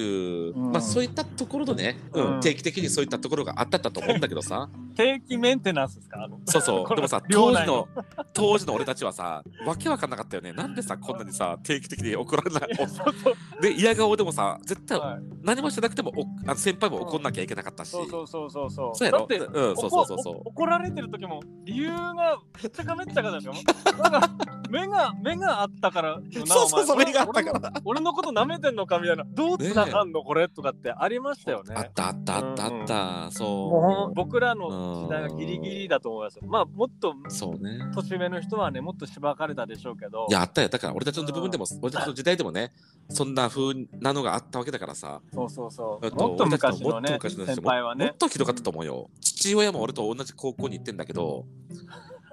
[0.51, 0.73] う、うん。
[0.73, 2.41] まあ、そういったところのね、うんうん。
[2.41, 6.29] 定期的にそういったところがあったと思うんだけどさ、 定期メンテナンスですか？
[6.47, 6.88] そうそう。
[6.97, 7.88] でもさ当時の
[8.33, 10.53] 当時の俺たちはさわけわかんなかったよね。
[10.53, 12.71] なんでさこんなにさ定期的に怒られない
[13.61, 15.23] で嫌顔でもさ絶対はい。
[15.43, 18.96] 何もしてなくてもおあの先輩も怒んなきゃいけなかったし、そうそうそうそうそう。
[18.96, 19.18] そうやろ？
[19.18, 20.35] だってうんそうそうそうそう。
[20.44, 23.52] 怒怒られてる時も理由がめっちゃかめっちゃかだよ。
[24.00, 24.31] なんか
[24.70, 26.20] 目が目があったから。
[26.46, 27.72] そうそうそう目があったから。
[27.85, 29.24] 俺のこと舐めてんのかみたいな。
[29.26, 31.74] どうつながんのこれとかってありましたよね。
[31.76, 33.48] あったあったあったあった、そう。
[33.48, 36.42] もうほん僕らの時代がギリギリだと思いますよ。
[36.46, 37.81] まあもっとそうね。
[37.94, 40.26] 年上の人はねもっとしばかれたでしょうけど。
[40.31, 40.68] いやあったよ。
[40.68, 42.72] だから俺たちの部分でも俺たちの時代でもね
[43.09, 45.20] そんな風なのがあったわけだからさ。
[45.35, 49.11] そうそうそうえっともっと昔のね先輩はもっねとひどかったと思うよ。
[49.21, 51.47] 父親も俺と同じ高校に行ってんだけど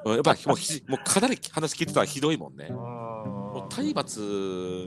[0.06, 2.68] うん やっぱもうひもうかなり話聞いてたらひどいもんね。
[2.70, 2.76] うん。
[2.76, 4.22] もう体罰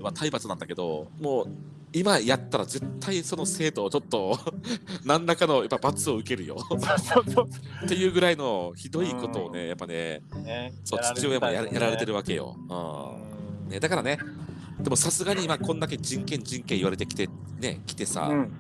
[0.03, 1.47] は体罰なんだけどもう
[1.93, 4.39] 今やったら絶対その生徒をちょっと
[5.05, 6.57] 何らかのやっぱ罰を受けるよ。
[6.59, 7.49] そうそうそう。
[7.85, 13.69] っていうぐらいのひどいことをねやっぱねねそう父親もややられてるわわけよ、うん。
[13.69, 14.19] ね、だからね
[14.81, 17.29] でもさすがに今こんだけ人権人権言われてきて
[17.63, 18.53] ね来てさ、うん。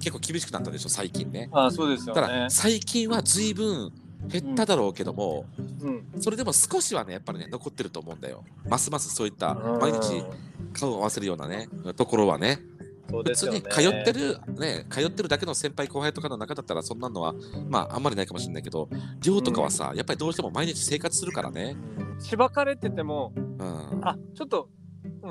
[0.00, 1.48] 結構厳しくなったでしょ最近ね。
[1.52, 3.92] あそうですよただね最近は随分
[4.26, 5.44] 減っただろうけども、
[5.80, 6.20] うん。
[6.20, 8.44] それでも少しはねやっぱりね残ってると思うんだよ。
[8.68, 9.80] ますますそういったうん。
[9.80, 10.24] 毎日
[10.72, 12.56] 顔を合わせるようなねところはね。
[12.56, 12.62] ね。
[13.08, 17.34] 普通に通ってるね通ってるだけの先輩後輩とかの中だったらそんなのは
[17.68, 18.88] まああんまりないかもしれないけど
[19.22, 22.20] 寮とかはさ、やっぱりどうしても毎日生活するからね、うん。
[22.20, 24.68] しばかれててもうん、あちょっと、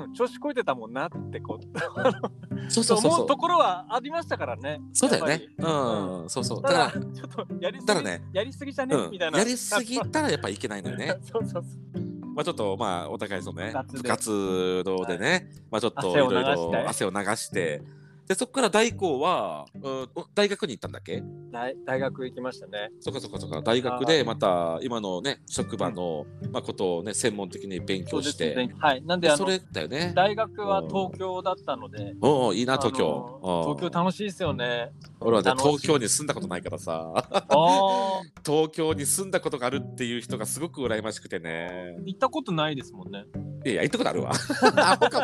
[0.04, 1.66] うん、調子こいてたもんなってこう
[2.68, 3.12] そうそうそうそう。
[3.14, 4.80] 思うところはありましたからね。
[4.92, 5.46] そうだよね。
[5.58, 6.62] やっうん、そうそう。
[6.62, 9.10] ぱだかりただちょっとやりすぎだからねやりすぎじゃね、ら、うん。
[9.10, 9.38] みたい、な。
[9.38, 11.16] やりすぎたらやっぱいけないのよね。
[11.22, 12.06] そうそうそう。
[12.34, 13.72] まあちょっとまあお互いそのね。
[13.92, 17.82] 部活動でね、まあちょっといろいろ汗を流して
[18.28, 21.22] でそこから大工は、うん、大学に行ったんだっけ？
[21.52, 22.90] 大大学行きましたね。
[22.98, 23.62] そっかそっかそっか。
[23.62, 29.02] 大学でまた今のね職場の、まあ、ことをね専門的に勉強して、はい。
[29.02, 30.12] なんでそれだよね。
[30.14, 32.14] 大学は東京だったので。
[32.20, 33.40] おおいいな東京。
[33.42, 33.74] うん。
[33.76, 34.90] 東京楽しいですよね。
[35.20, 37.12] 俺はね東京に住んだことないからさ。
[38.44, 41.96] 東京に住んだことがあるっていう人がすごく羨ましくてね。
[42.04, 43.24] 行ったことないですもんね。
[43.64, 44.32] いや行ったことあるわ。
[44.76, 45.20] アホか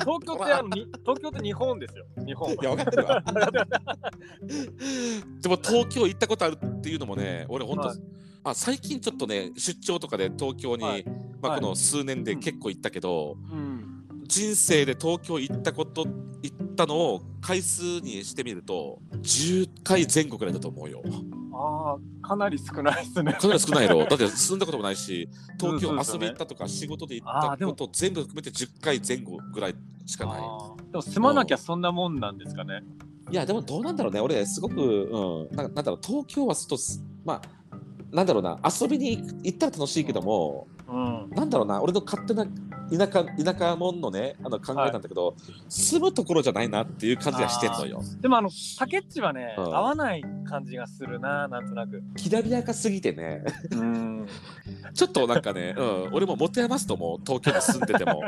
[0.00, 2.04] 東京ってあのに東京って日本ですよ。
[2.26, 3.22] 日本いや分かってるわ。
[5.40, 7.98] でも東京行ったことあるっていうのもね俺ほんと、はい。
[8.42, 11.04] あ最近ちょっとね出張とかで東京に、はい。
[11.40, 11.60] まあ、はい。
[11.60, 14.04] この数年で結構行ったけど、うん。
[14.26, 16.06] 人生で東京行ったこと
[16.42, 21.02] 行ったのを回数にしてみると10回前後くらいだと思うよ。
[21.60, 23.32] ああかなり少ないですね。
[23.32, 29.74] かなり少ないやろ だって住んだこともないし東京遊び行ったとか仕事で行ったこと全部含めて10回前後ぐらい
[30.06, 30.42] しかない。
[30.90, 32.82] でも住まなきゃそんなもんなんですかね。
[33.30, 34.20] いやでもどうなんだろうね。
[34.20, 35.98] 俺すごく、うん、ななんだろう。
[36.02, 36.76] 東京はすと
[37.24, 37.42] まあ
[38.12, 38.58] なんだろうな。
[38.64, 41.30] 遊びに行ったら楽しいけども、うん。
[41.30, 41.80] なんだろうな。
[41.82, 42.44] 俺の勝手な
[42.90, 45.34] 田舎田舎もんのねあの考えなんだけど、
[45.68, 48.02] 住むところじゃないなっていう感じがしてんのよ。
[48.20, 49.64] でもあの竹っちはね、うん。
[49.64, 52.02] 合わない感じがするななんとなく。
[52.16, 53.44] きらびやかすぎてね。
[53.70, 54.26] うん。
[54.94, 58.20] ちょっとなんかね、うん、俺も持て余すと思う東京に住んでても。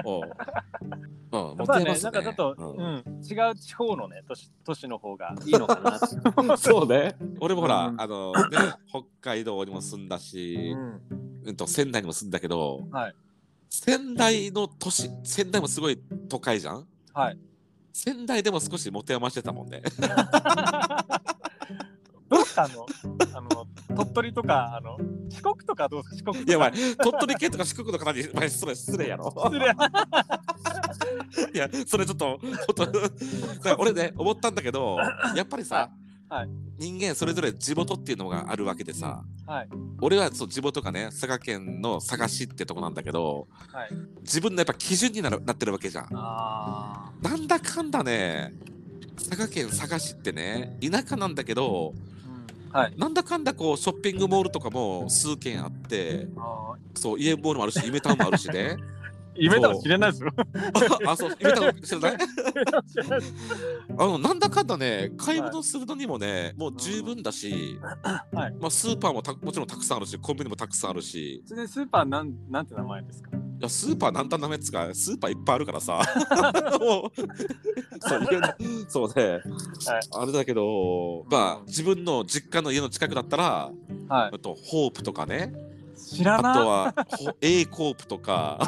[1.32, 2.10] うん、 持て余すね。
[2.12, 5.98] なんかちょっと、ううんん違う地方のね都市 都市の方がいいのか
[6.42, 7.16] なそうね。
[7.40, 8.00] 俺もほら、うん。
[8.00, 8.40] あの、ね、
[8.88, 11.00] 北海道にも住んだし、うん。
[11.44, 13.14] うんと仙台にも住んだけど、はい
[13.74, 16.86] 仙台の都市仙台もすごい都会じゃん？
[17.14, 17.38] はい。
[17.90, 19.82] 仙台でも少し持て余してたもんね。
[22.28, 22.84] どうしたの？
[23.34, 24.98] あの鳥取とかあの
[25.30, 26.32] 四国とかどうですか？
[26.32, 26.50] 四国とか。
[26.50, 29.32] いやお前鳥取県とか四国の方にお前それ失礼やろ。
[29.34, 29.66] 失礼。
[31.54, 33.08] いやそれちょっと本当 だか
[33.70, 34.98] ら俺ね思ったんだけど
[35.34, 35.90] やっぱりさ、
[36.32, 36.48] はい。
[36.78, 39.22] 人間それぞれ地元っていうのがあるわけでさ。
[39.46, 39.68] はい。
[40.00, 43.88] 俺はそう地元がね佐賀県の佐賀市ってとこなんだけどはい。
[44.22, 46.08] 自分のやっぱ基準になるなってるわけじゃん。
[46.12, 48.54] あなんだかんだね
[49.16, 52.94] 佐賀県佐賀市ってね田舎なんだけどー、うん、はい。
[52.96, 60.30] なんだかんだこうショッピングモールとかも数軒あってあそうイエモールもあるし夢タウンもあるしねー夢だ知れないですよ
[61.06, 61.36] あそう。
[61.40, 63.20] 夢タウン知らない知らない。
[63.20, 63.34] で す
[63.98, 67.78] あのなんだかんだね買い物するのにもね、もう十分だし、
[68.32, 68.54] はい。
[68.60, 71.42] まあ、スーパーもたもちろんたくさんあるしコンビニもたくさんあるし。
[71.46, 73.30] スーパーなんなんて名前ですか？
[73.36, 76.00] いやスーパーなんたんなめっつうかスーパーいっぱいあるからさ。
[76.78, 77.22] そう
[78.88, 79.40] そうね、
[80.12, 83.70] あれだけどまあ自分の実家の家の近くだったら
[84.08, 84.30] はい。
[84.34, 85.52] あとホープとかね。
[85.54, 85.71] あ
[86.10, 86.54] 知らない。
[86.54, 88.58] とはほ A コープとか。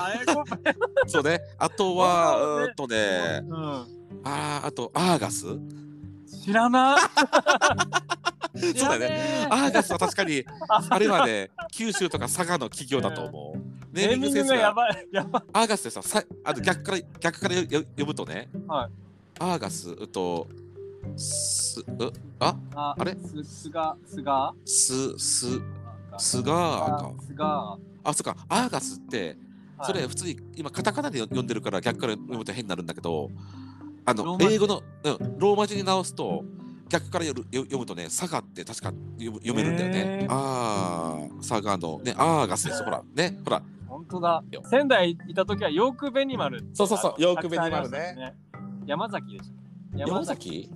[1.06, 1.40] そうね。
[1.58, 3.40] あとはそうんとね。
[3.42, 3.54] うん。
[4.24, 5.46] あーあとアーガス？
[6.44, 7.00] 知らない。
[8.76, 9.46] そうだね。
[9.50, 13.58] アーガスは確かに、あれはね、九州とか佐賀の企業だと思う。
[13.92, 15.08] ネーミングセンスが、がやばい。
[15.12, 15.42] やばい。
[15.52, 17.64] アーガスってさ、さあと逆から逆からよ
[17.98, 18.90] 呼ぶとね、はい。
[19.40, 20.46] アーガス、うと、
[21.16, 21.84] す、う、
[22.38, 23.16] あ、ああれ？
[23.16, 25.46] す、すが、すが、す、す、
[26.18, 27.14] すが、がか。
[27.20, 29.36] すが、あ、そっか、アーガスって、はい
[29.86, 33.28] それ普通に今カタカナで読んでるから逆から読むと変になるんだけど、
[34.06, 36.44] あの英語の、うん、ローマ字に直すと
[36.88, 40.26] 逆から読む読むとね、佐賀って確か読めるんだよね。
[40.30, 42.84] ああ、佐賀のね、アーガスです。
[42.84, 44.62] ほら、ね、ほら、本当だよ。
[44.64, 46.64] 仙台いた時はヨークベニマル。
[46.72, 48.36] そうそうそうヨークベニマルね
[48.86, 49.50] 山崎でし
[49.92, 49.98] た。
[49.98, 50.70] 山崎？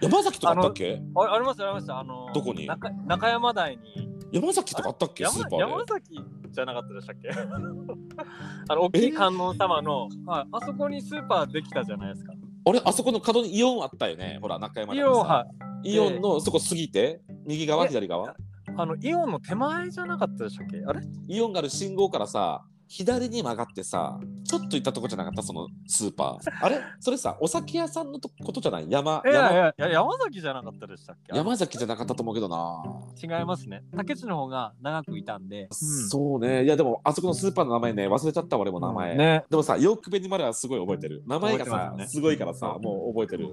[0.00, 1.02] 山崎とかあったっけ？
[1.14, 2.00] あありましたありました。
[2.00, 2.66] あのどこに？
[2.66, 4.08] 中中山台に。
[4.32, 5.24] 山崎とかあったっけ？
[5.26, 5.84] ス山ーパー山で。
[5.94, 7.30] 崎じゃなかったでしたっけ？
[8.68, 12.32] あの大きい観音様の、はい、あそこにスーパーできたじゃないですか。
[12.64, 14.38] 俺、あそこの角にイオンあったよね。
[14.42, 15.46] ほら、中山イオンは
[15.82, 18.34] イオンのそこ過ぎて、右側、え左側？
[18.76, 20.82] あのイオンの手前じゃなかったでしたっけ？
[20.86, 21.00] あれ？
[21.28, 26.64] イオンがある信号からさ、左に曲がってさ、ちょっと行ったとこじゃなかった、そのスーパー。
[26.64, 26.80] あれ？
[27.00, 28.86] それさ、お酒屋さんのとことじゃない？
[28.90, 31.36] 山、いやい山、やいや山崎じゃなかったでしたっけ？
[31.36, 32.82] 山崎じゃなかったと思うけどな。
[33.22, 33.84] 違いますね。
[33.94, 35.68] 竹内の方が長くいたんで。
[35.70, 36.64] そうね。
[36.64, 39.16] いや、でも、あそこのスーパーの名前ね、忘れちゃった、俺も名前。
[39.16, 39.44] ね。
[39.50, 41.22] でもさ、ヨークベニマルはすごい覚えてる。
[41.26, 43.52] 名前がさすねすごいからさ、もう覚えてる。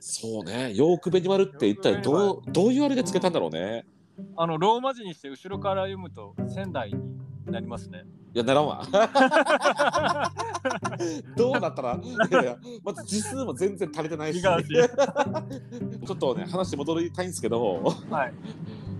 [0.00, 0.72] そうね。
[0.74, 3.84] ヨークベニマルって一体どう、どういうあれでつけたんだろうね。
[4.36, 8.04] あのローマ字にして後ろから読むと仙台になりますね。
[8.34, 8.82] いや、ならんわ。
[11.36, 14.42] どうだったら、いやいやまず字数も全然足りてないし。
[14.42, 14.56] ちょ
[16.14, 18.32] っとね、話戻りたいんですけど、はい。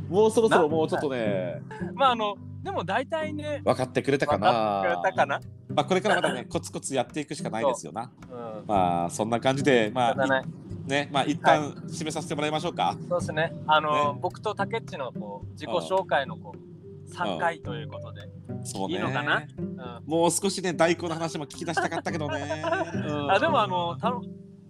[0.09, 1.63] もうそろそろもうちょっとね、
[1.95, 3.61] まああのでも大体ね。
[3.65, 5.17] 分かってくれたか分かってくな。
[5.17, 5.41] れたかな？
[5.75, 8.11] まあ、これからまたね、コツコツやっていくしかないですよな。
[8.31, 8.67] うん。
[8.67, 10.43] まあ、そんな感じで、まあ、だ
[10.87, 11.09] ね。
[11.13, 12.97] まあ、一旦締めさせてもらいましょうか。
[13.09, 13.53] そうですね。
[13.67, 18.23] あの、ね僕と竹内のこう自己紹介のこう3回ということで。
[18.65, 18.95] そうね。
[18.95, 19.47] いいのかな？
[19.57, 19.77] うん。
[20.07, 22.65] もう少しね、大根の話も聞き出したかったけどね。
[22.95, 23.31] うん。
[23.31, 24.23] あでもあのたの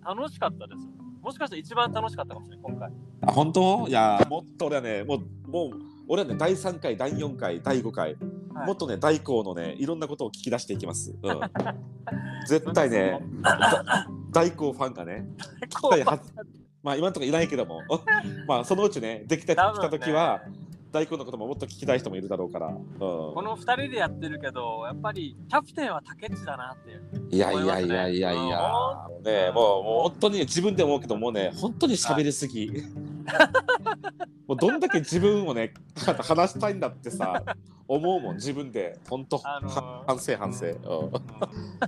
[0.05, 0.87] 楽しかったです。
[1.23, 2.93] もしかして一番楽しかったかもしれない今回。
[3.23, 3.89] あ本当？
[3.89, 5.71] いやもっと俺はねもうもう
[6.07, 8.17] 俺はね第3回第4回第5回、
[8.53, 8.67] はい。
[8.67, 11.41] もっとね大光のねいろんなことを聞き出していきます、うん、
[12.47, 15.27] 絶対ねだ大光ファンがね
[16.83, 17.81] まあ今のところいないけども。
[18.47, 20.43] まあそのうちねできてきた時は、
[20.95, 27.03] 大光のことももっと聞きたい人もいるだろうから、うんこの2人でやってるけどやっぱりキャプテンは竹内だなっていう。
[27.31, 32.71] いやいやいやいやいや、もうね、もうもう本当に自分で思うけど、もうね、本当に喋りすぎ。
[34.47, 37.43] もうどんだけ自分をね、話したいんだってさ、
[37.89, 38.99] 思うもん、自分で。
[39.09, 40.67] 本当、あのーは反省、反省。
[40.67, 41.11] う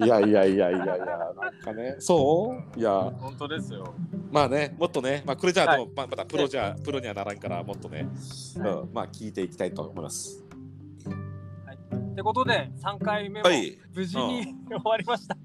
[0.01, 0.05] うん。
[0.05, 2.79] いやいやいやいやいや、なんかね、そう？
[2.79, 3.95] いや、ん本当ですよ。
[4.31, 5.79] まあね、もっとね、まあこれじゃあ、はい。
[5.81, 8.09] でもまあまたプロじゃ、プロにはならんから、もっとね、
[8.57, 10.43] うん、まあ聞いていきたいと思います。
[11.95, 15.37] ってことで3回目もはい、無事に 終わりました。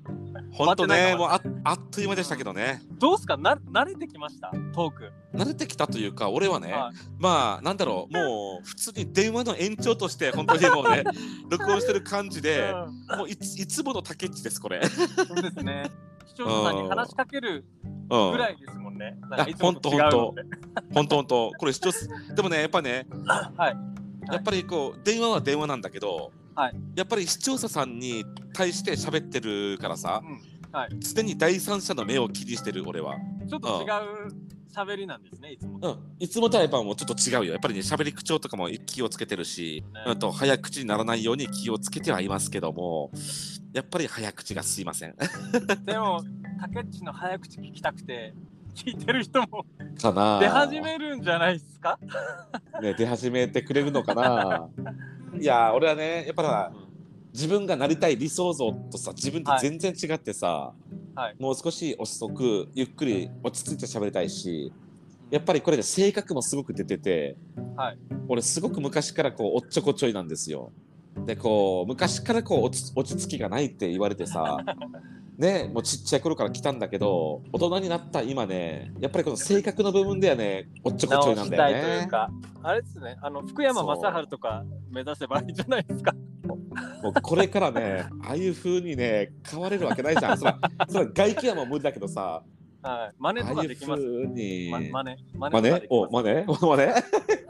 [0.52, 2.82] 本当ね、もうああっという間でしたけどね。
[3.00, 3.38] どうすか？
[3.38, 4.52] な慣れてきました？
[4.74, 5.12] トーク。
[5.34, 11.04] 慣れてきたというか、俺はね、はいまあなんだろうもう普通に電話の延長として本当にもうね
[11.50, 12.74] 録音してる感じで
[13.12, 14.82] うんもういついつもの竹内ですこれ。
[14.88, 15.90] そうですね。
[16.28, 17.66] 視聴者さんに話しかける
[18.10, 19.18] うんぐらいですもんね。
[19.22, 20.44] なんかいつもほんとと違うので。
[20.94, 23.08] 本当本当これ視聴すでもねやっぱね
[23.58, 23.78] はい。
[24.32, 30.40] やっぱりこう電話は電話なんだけど、はいやっぱり視聴者さんに対して喋ってるからさうん
[30.72, 30.90] はい。
[31.00, 33.16] 常に第三者の目を気にしてる俺は。
[33.50, 33.90] ちょっと違う
[34.74, 35.94] 喋りなんですね、いつもと。
[35.94, 37.52] うん、いつもとはやっぱもうちょっと違うよ。
[37.52, 43.12] やっぱりね、喋り口調とかも気をつけてるし、ねうんと早口にならないように気をつけてはいますけども、
[43.74, 45.16] やっぱり早口がすいません。
[45.84, 46.24] でも、
[46.62, 48.34] 竹内の早口聞きたくて、
[48.74, 49.66] 聞いてる人も
[50.02, 52.00] かな出始めるんじゃないですか？
[52.82, 54.70] ね、出始めてくれるのかな
[55.40, 56.74] いや、俺はね、やっぱら
[57.34, 60.74] 自分がなりたい理想像とさ、自分と全然違ってさ、
[61.16, 61.36] はい。
[61.40, 64.72] もう少し遅く、ゆっくり落ち着いて喋りたいし、
[65.30, 67.38] やっぱりこれで性格もすごく出てて、
[67.78, 67.98] はい。
[68.28, 70.72] 俺すごく昔からこうおっちょこちょいなんですよ。
[71.26, 74.58] でこう昔からこう落ち着きがないって言われてさ
[75.42, 81.82] ねもうちっちゃい頃から来たんだけど大人になった今ねやっぱりこの性格の部分ではねおっちょこちょいなんだよね。
[81.82, 82.30] というか、
[82.64, 86.14] あれですね、あの福山雅治とか目指せばいいんじゃないですか。
[87.04, 90.38] もうこれからねああいう風にね変われるわけないじゃん。
[90.38, 92.44] そらそら外見はもう無理だけどさ
[92.84, 93.16] はい。
[93.20, 94.02] 真似とかできます？
[94.02, 94.92] ま、真似。
[94.92, 95.88] 真似とかできます。
[95.90, 96.94] おまねおまね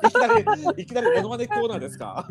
[0.03, 2.27] いきなりいきなりモノマネコーナーですか？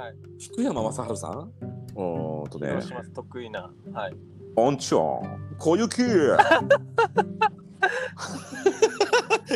[0.00, 0.48] 真似。
[0.54, 1.52] 福山雅治さん？
[1.94, 3.70] おーんとねどうします得意な。
[3.92, 4.16] はい。
[4.56, 6.04] おんちょん小雪い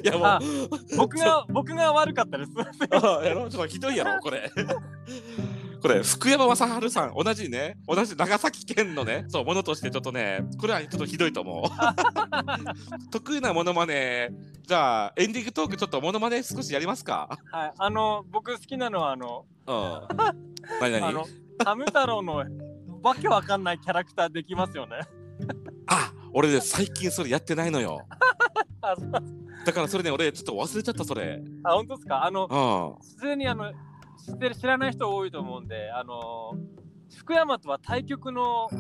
[0.06, 0.40] やもうあ
[0.96, 2.50] 僕が僕が悪かったです。
[2.90, 4.50] あやろちょっとひどいやろこれ。
[5.84, 11.64] これ福山雅治さん同じね同じ長崎県のねそうものとしてちょっとねこれはちょっとひどいと思う。
[13.12, 14.30] 得意なモノマネ
[14.66, 17.38] じゃあエンディングトークちょっとモノマネ少しやりますか？
[17.52, 17.72] はい。
[17.76, 20.08] あの僕好きなのはあのうん。
[20.80, 21.04] 何何？
[21.04, 21.26] あの
[21.62, 22.42] ハム太郎の
[23.02, 25.00] わけわかんないキャラクターできますよね。
[25.86, 28.06] あ俺ね最近それやってないのよ。
[29.66, 31.42] だからそれね俺ちょっと忘れちゃったそれ。
[31.62, 32.24] あ本当ですか？
[32.24, 33.06] あのうん。
[33.06, 33.70] 普通にあの
[34.24, 36.52] 知ってる知らない人多いと思うんであの
[37.16, 38.76] 福山とは対局のキ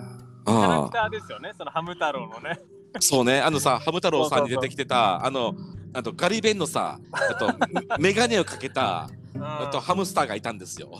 [0.52, 1.52] ャラあクターですよね。
[1.56, 2.60] そのハム太郎のね。
[3.00, 5.54] そうねあのさハム太郎さんに出てきてたあの
[5.92, 7.50] あとガリ弁のさあと
[7.98, 9.44] メガネをかけたうん。
[9.44, 10.90] あとハムスターがいたんですよ。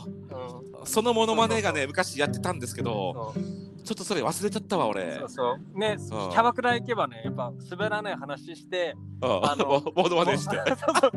[0.79, 0.87] うん。
[0.87, 3.35] そのモノマネがね昔やってたんですけど
[3.85, 5.19] ちょっとそれ忘れちゃったわ俺。
[5.19, 5.79] そうそう。
[5.79, 6.17] ねキう。
[6.17, 10.57] んャバクラ行けばねやっぱ滑らない話してうんあのモモノマネして。
[10.67, 11.11] そうそう。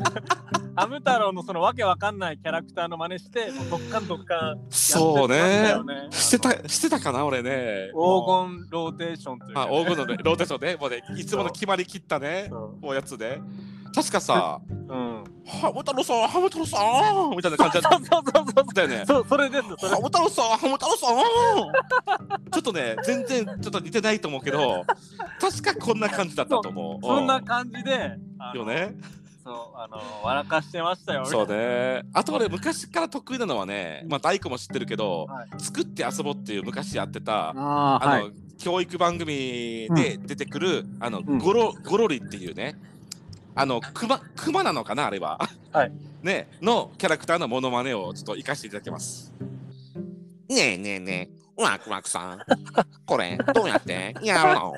[0.75, 6.11] ハム太郎のそのわけわかんないキャラクターの真似してもうどっかんどっかんそうねやってましたよね。
[6.11, 7.89] してたしてたかな俺ね。
[7.93, 10.75] 黄金ローテーションというかあね、黄金のねローテーションね。
[10.79, 12.47] もうねいつもの決まりきったね。
[12.49, 13.41] そもうやつで
[13.93, 15.23] 確かさううん。
[15.45, 16.77] ハム太郎さんハム太郎さ
[17.27, 18.81] んみたいな感じだった。
[18.81, 19.03] よね。
[19.07, 19.63] そうそれです。
[19.87, 21.17] ハム太郎さんハム太郎さん。
[22.51, 24.85] ちょっとね全然ちょっと似てないと思うけど
[25.39, 27.05] 確かこんな感じだったと思う。
[27.05, 28.95] そんなう感じであのよね。
[29.43, 31.25] そうあの笑かしてましたよ。
[31.25, 32.03] そうね。
[32.13, 35.47] あと俺昔から得意なのはねまあ大工も知ってるけどはい。
[35.57, 41.37] 作って遊ぼうっていう昔やってたああの、教育番組で出てくる、あのうん。
[41.37, 42.75] ゴロゴロリっていうね
[43.57, 45.39] あのクマクマなのかなあれは。
[45.71, 45.91] はい。
[46.21, 49.33] ねのキャラクターのモノマネをちょっと活かしていただきます。
[50.49, 52.39] ねえねえねえワクワクさん。
[53.05, 54.15] これどうやって？
[54.21, 54.73] やるの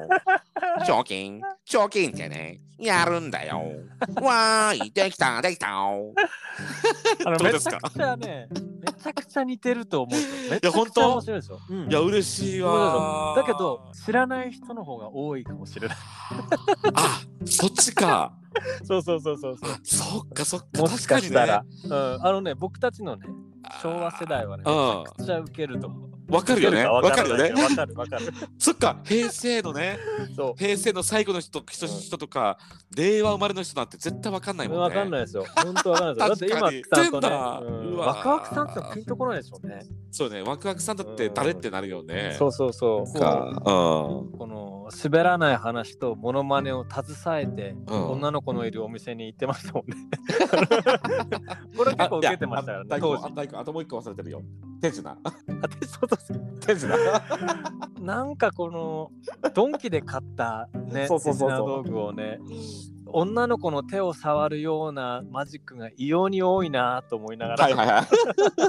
[0.85, 1.41] 賞金。
[1.65, 3.63] 賞金ってねやるんだよ。
[4.21, 5.67] わーいできたできた。
[5.77, 7.79] あのどうですか？
[7.81, 10.19] めちゃくちゃねめちゃくちゃ似てると思う
[10.51, 10.91] めちゃ本当？
[10.91, 11.89] くちゃ面白いですよ、うん。
[11.89, 15.97] いや嬉しいわだけど知らない人の方が多いかもしれない。
[16.93, 18.33] あそっちか
[18.83, 19.71] そうそうそうそうそう。
[19.71, 23.27] あそっかそっかもしかしたら、確かうん、あのね僕たちのね
[23.81, 25.03] 昭和世代はねうん。
[25.19, 26.09] めちゃくちゃると思う。
[26.29, 26.85] わかるよね。
[26.85, 27.51] わかるよね。
[27.51, 28.25] わかるわかる
[28.59, 29.97] そっか、平成のね、
[30.35, 32.57] そ平成の最後の人人人とか、
[32.95, 34.83] 令和生まれの人なんて絶対わかんないうもんね。
[34.83, 35.45] わかんないですよ。
[35.55, 36.49] 本当わかんないですよ。
[36.59, 37.11] だって今確かに。
[37.11, 37.93] さんとね全だうん。
[37.95, 39.79] うわワクワクさんってピンとこないでしょうね
[40.11, 42.35] そうね、ワクワクさんだって誰ってなるよね。
[42.37, 43.61] そうそうそうか。
[43.63, 49.97] この滑らない話とモノマネを携えて、うん女の子のいるお店に行ってましたもんね。
[51.77, 52.87] これ結構受けてましたからね。
[52.91, 52.99] あ、
[53.29, 54.41] 大根あともう一個忘れてるよ。
[54.81, 55.17] 手品。
[56.65, 56.89] 手品。
[58.01, 59.11] なんかこの
[59.53, 62.39] ドンキで買ったね、そうそうそうそう手品道具をね、
[63.13, 68.05] 女の子の手を触るようなマジックが異様に多いなと思いながら、はいはいはい。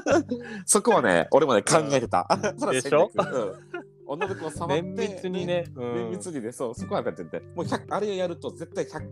[0.67, 2.27] そこはね、俺もね、考えてた。
[2.59, 3.11] そらでしょ？
[3.15, 4.83] うん女の子を触って。
[4.83, 9.07] 綿密にね、うん綿密にね、そう、そこはやってて、もう100あれをやると絶対100%、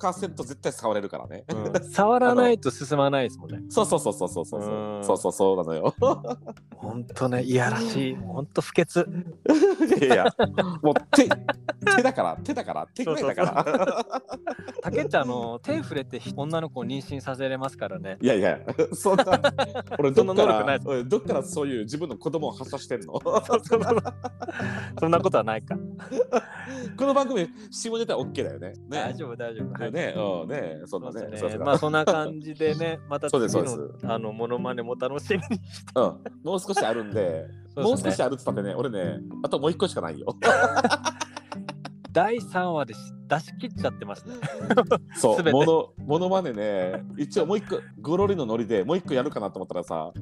[0.00, 1.44] 100%絶対触れるからね。
[1.48, 3.60] うん 触らないと進まないですもんね。
[3.68, 5.94] そうそうそうそうそうそううんそうそうそうなのよ。
[6.76, 9.06] ほんとね、いやらしい、ほんと不潔。
[10.00, 10.24] いやいや、
[10.82, 11.28] もう手
[11.96, 14.04] 手だから手だから手ぐらいだから。
[14.82, 18.18] たけちゃんあの手触れて女の子を妊娠させれますからね。
[18.20, 18.58] いやいや、
[18.92, 19.24] そんな
[19.98, 23.20] 俺そんなどっからどっからそういう自分の子供を発射してんの？
[24.98, 25.76] そんなことはないか。
[26.96, 28.68] この番組下ネタ OK だよね。
[28.68, 28.74] ね。
[28.90, 29.82] 大丈夫大丈夫。
[29.82, 31.28] はいね、うんね、そんなね。
[31.28, 35.62] ねまあそんな感じでね、 また次そうですそうのあのモノマネも楽しみに。
[35.94, 36.04] うん、
[36.44, 40.36] もう少しあるんで、そうですねもう少しあるっつったってね、俺ね、あともう一個しかないよ。
[42.12, 44.34] 第3話でし出し切っちゃってますね。
[45.16, 50.12] そう、全てモノモノマネね、一応もう一個、ゴロリのノリでもう一個やるかなと思ったらさ、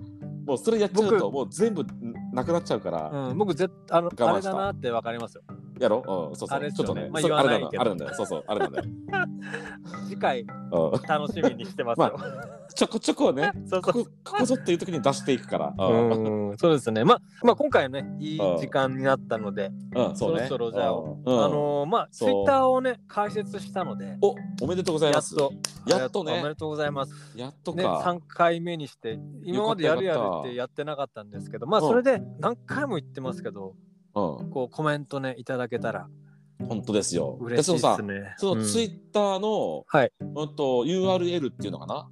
[0.47, 1.85] もうそれやっちゃうと、僕もう全部
[2.33, 5.43] なくなっちゃうから、うん、僕絶あのあれだなってわかりますよ。
[5.81, 6.29] やろ？
[6.31, 7.81] うん、そうそう、あれちょっとね、まあ言わないけど。
[7.81, 8.85] あれなんだよ、そうそう、あれなんだよ。
[10.09, 12.19] 次回うん、楽しみにしてますよ。
[12.75, 13.93] ちょこちょこね、 そうそう。
[13.93, 15.75] ここここぞっていう時に出していくから。
[15.77, 17.05] うん、うん、そうですね。
[17.05, 21.11] まあ、まあ、今回ね、いい時間になったので、うん、そろそろじゃあうん。
[21.27, 25.35] あのーまあ、ツイッターをね、開設したので、お、おめでとうございます。
[25.37, 26.39] やっと、やっとね。
[26.41, 27.13] おめでとうございます。
[27.37, 28.03] ね、やっとか。
[28.05, 33.75] 3回目にして、今までやるやるってやってなかったんですけど、まあ、それで何回も言ってますけど、うん、
[34.13, 36.09] こう、コメントね、いただけたら。
[36.69, 37.39] 本当ですよ。
[37.41, 38.35] 嬉しいですね。
[38.37, 40.13] そのツイッッターの、はい。
[40.21, 42.11] うんと URL っていうのかな、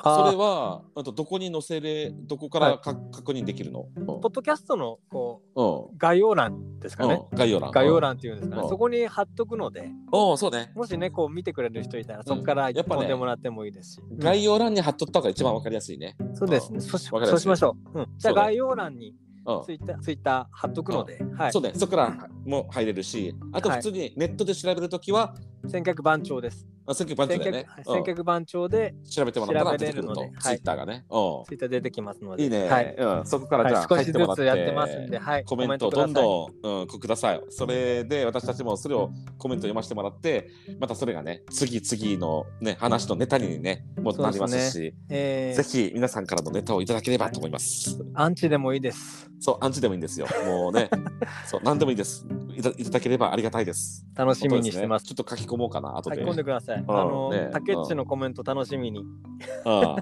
[0.00, 3.88] それはあとどこに載せれどこからか、確認できるの？
[3.96, 4.06] うん。
[4.06, 7.26] ポッドキャストのこう概要欄ですかね。
[7.28, 7.36] うん。
[7.36, 7.72] 概要欄。
[7.72, 8.68] 概要欄っていうんですかね、うん。
[8.68, 10.70] そこに貼っとくので、おそうね。
[10.76, 14.00] もしね、こう見てくれる人いたら、そこからやっぱね飛んでもらってもいいですし。
[14.16, 16.16] 概要欄に貼っとった方が一番わかりやすいね。
[16.34, 16.80] そうですね。
[16.80, 17.00] そう
[17.40, 17.98] しましょう。
[17.98, 19.27] うん、じゃあ概要欄にうん
[19.64, 21.62] ツイッター、ツイッター貼っとくので、はいそう。
[21.62, 25.34] ねそこからも入れるしあとはい普通にネットで調べるときは、
[25.68, 26.66] 千客番長です。
[26.88, 32.42] あ選挙番長だよね千、客千客番長でうん調べてもらったら出てくるとツイッターがね、うツイッター出てきますので。
[32.42, 32.94] んいいね、はい。
[32.96, 35.44] うん、そこからじゃあはい、少しずつやってますんで、はい。
[35.44, 37.40] コメントをどんどん、うん、ください。
[37.50, 40.48] それで私たちもそれをコメント読ませてもらって、
[40.80, 47.98] またそれがね、次々のね、話のネタにね、もなりますし、えーぜひ皆さんからのネタをいただければと思います。
[48.14, 49.28] アンチでもいいです。
[49.40, 50.26] そう、アンチでもいいんですよ。
[50.44, 50.90] もうね、
[51.46, 52.26] そう、何でもいいです。
[52.56, 54.04] いただければありがたいです。
[54.14, 55.06] 楽しみにしてます。
[55.06, 56.16] ちょっと書き込もうかな、後で。
[56.16, 56.77] 書き込んでください。
[56.86, 59.06] あんのね、竹内のコメント楽しみにうん
[59.66, 59.96] 終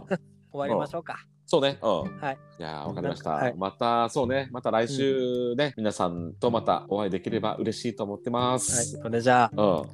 [0.53, 1.27] わりましょうか。
[1.49, 2.19] そうね、うん。
[2.19, 2.39] はい。
[2.59, 3.31] いやーわかりました。
[3.31, 8.61] はいまた、そうね、また来週ね、皆さんとまたお会いできれば嬉しいと思ってまはい。
[8.61, 8.99] す。
[9.01, 9.61] それじゃうん。
[9.81, 9.85] あ、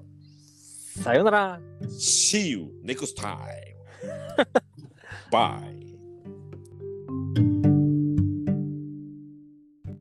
[1.02, 1.60] さようなら。
[1.82, 3.38] See you next time.
[5.30, 5.81] Bye.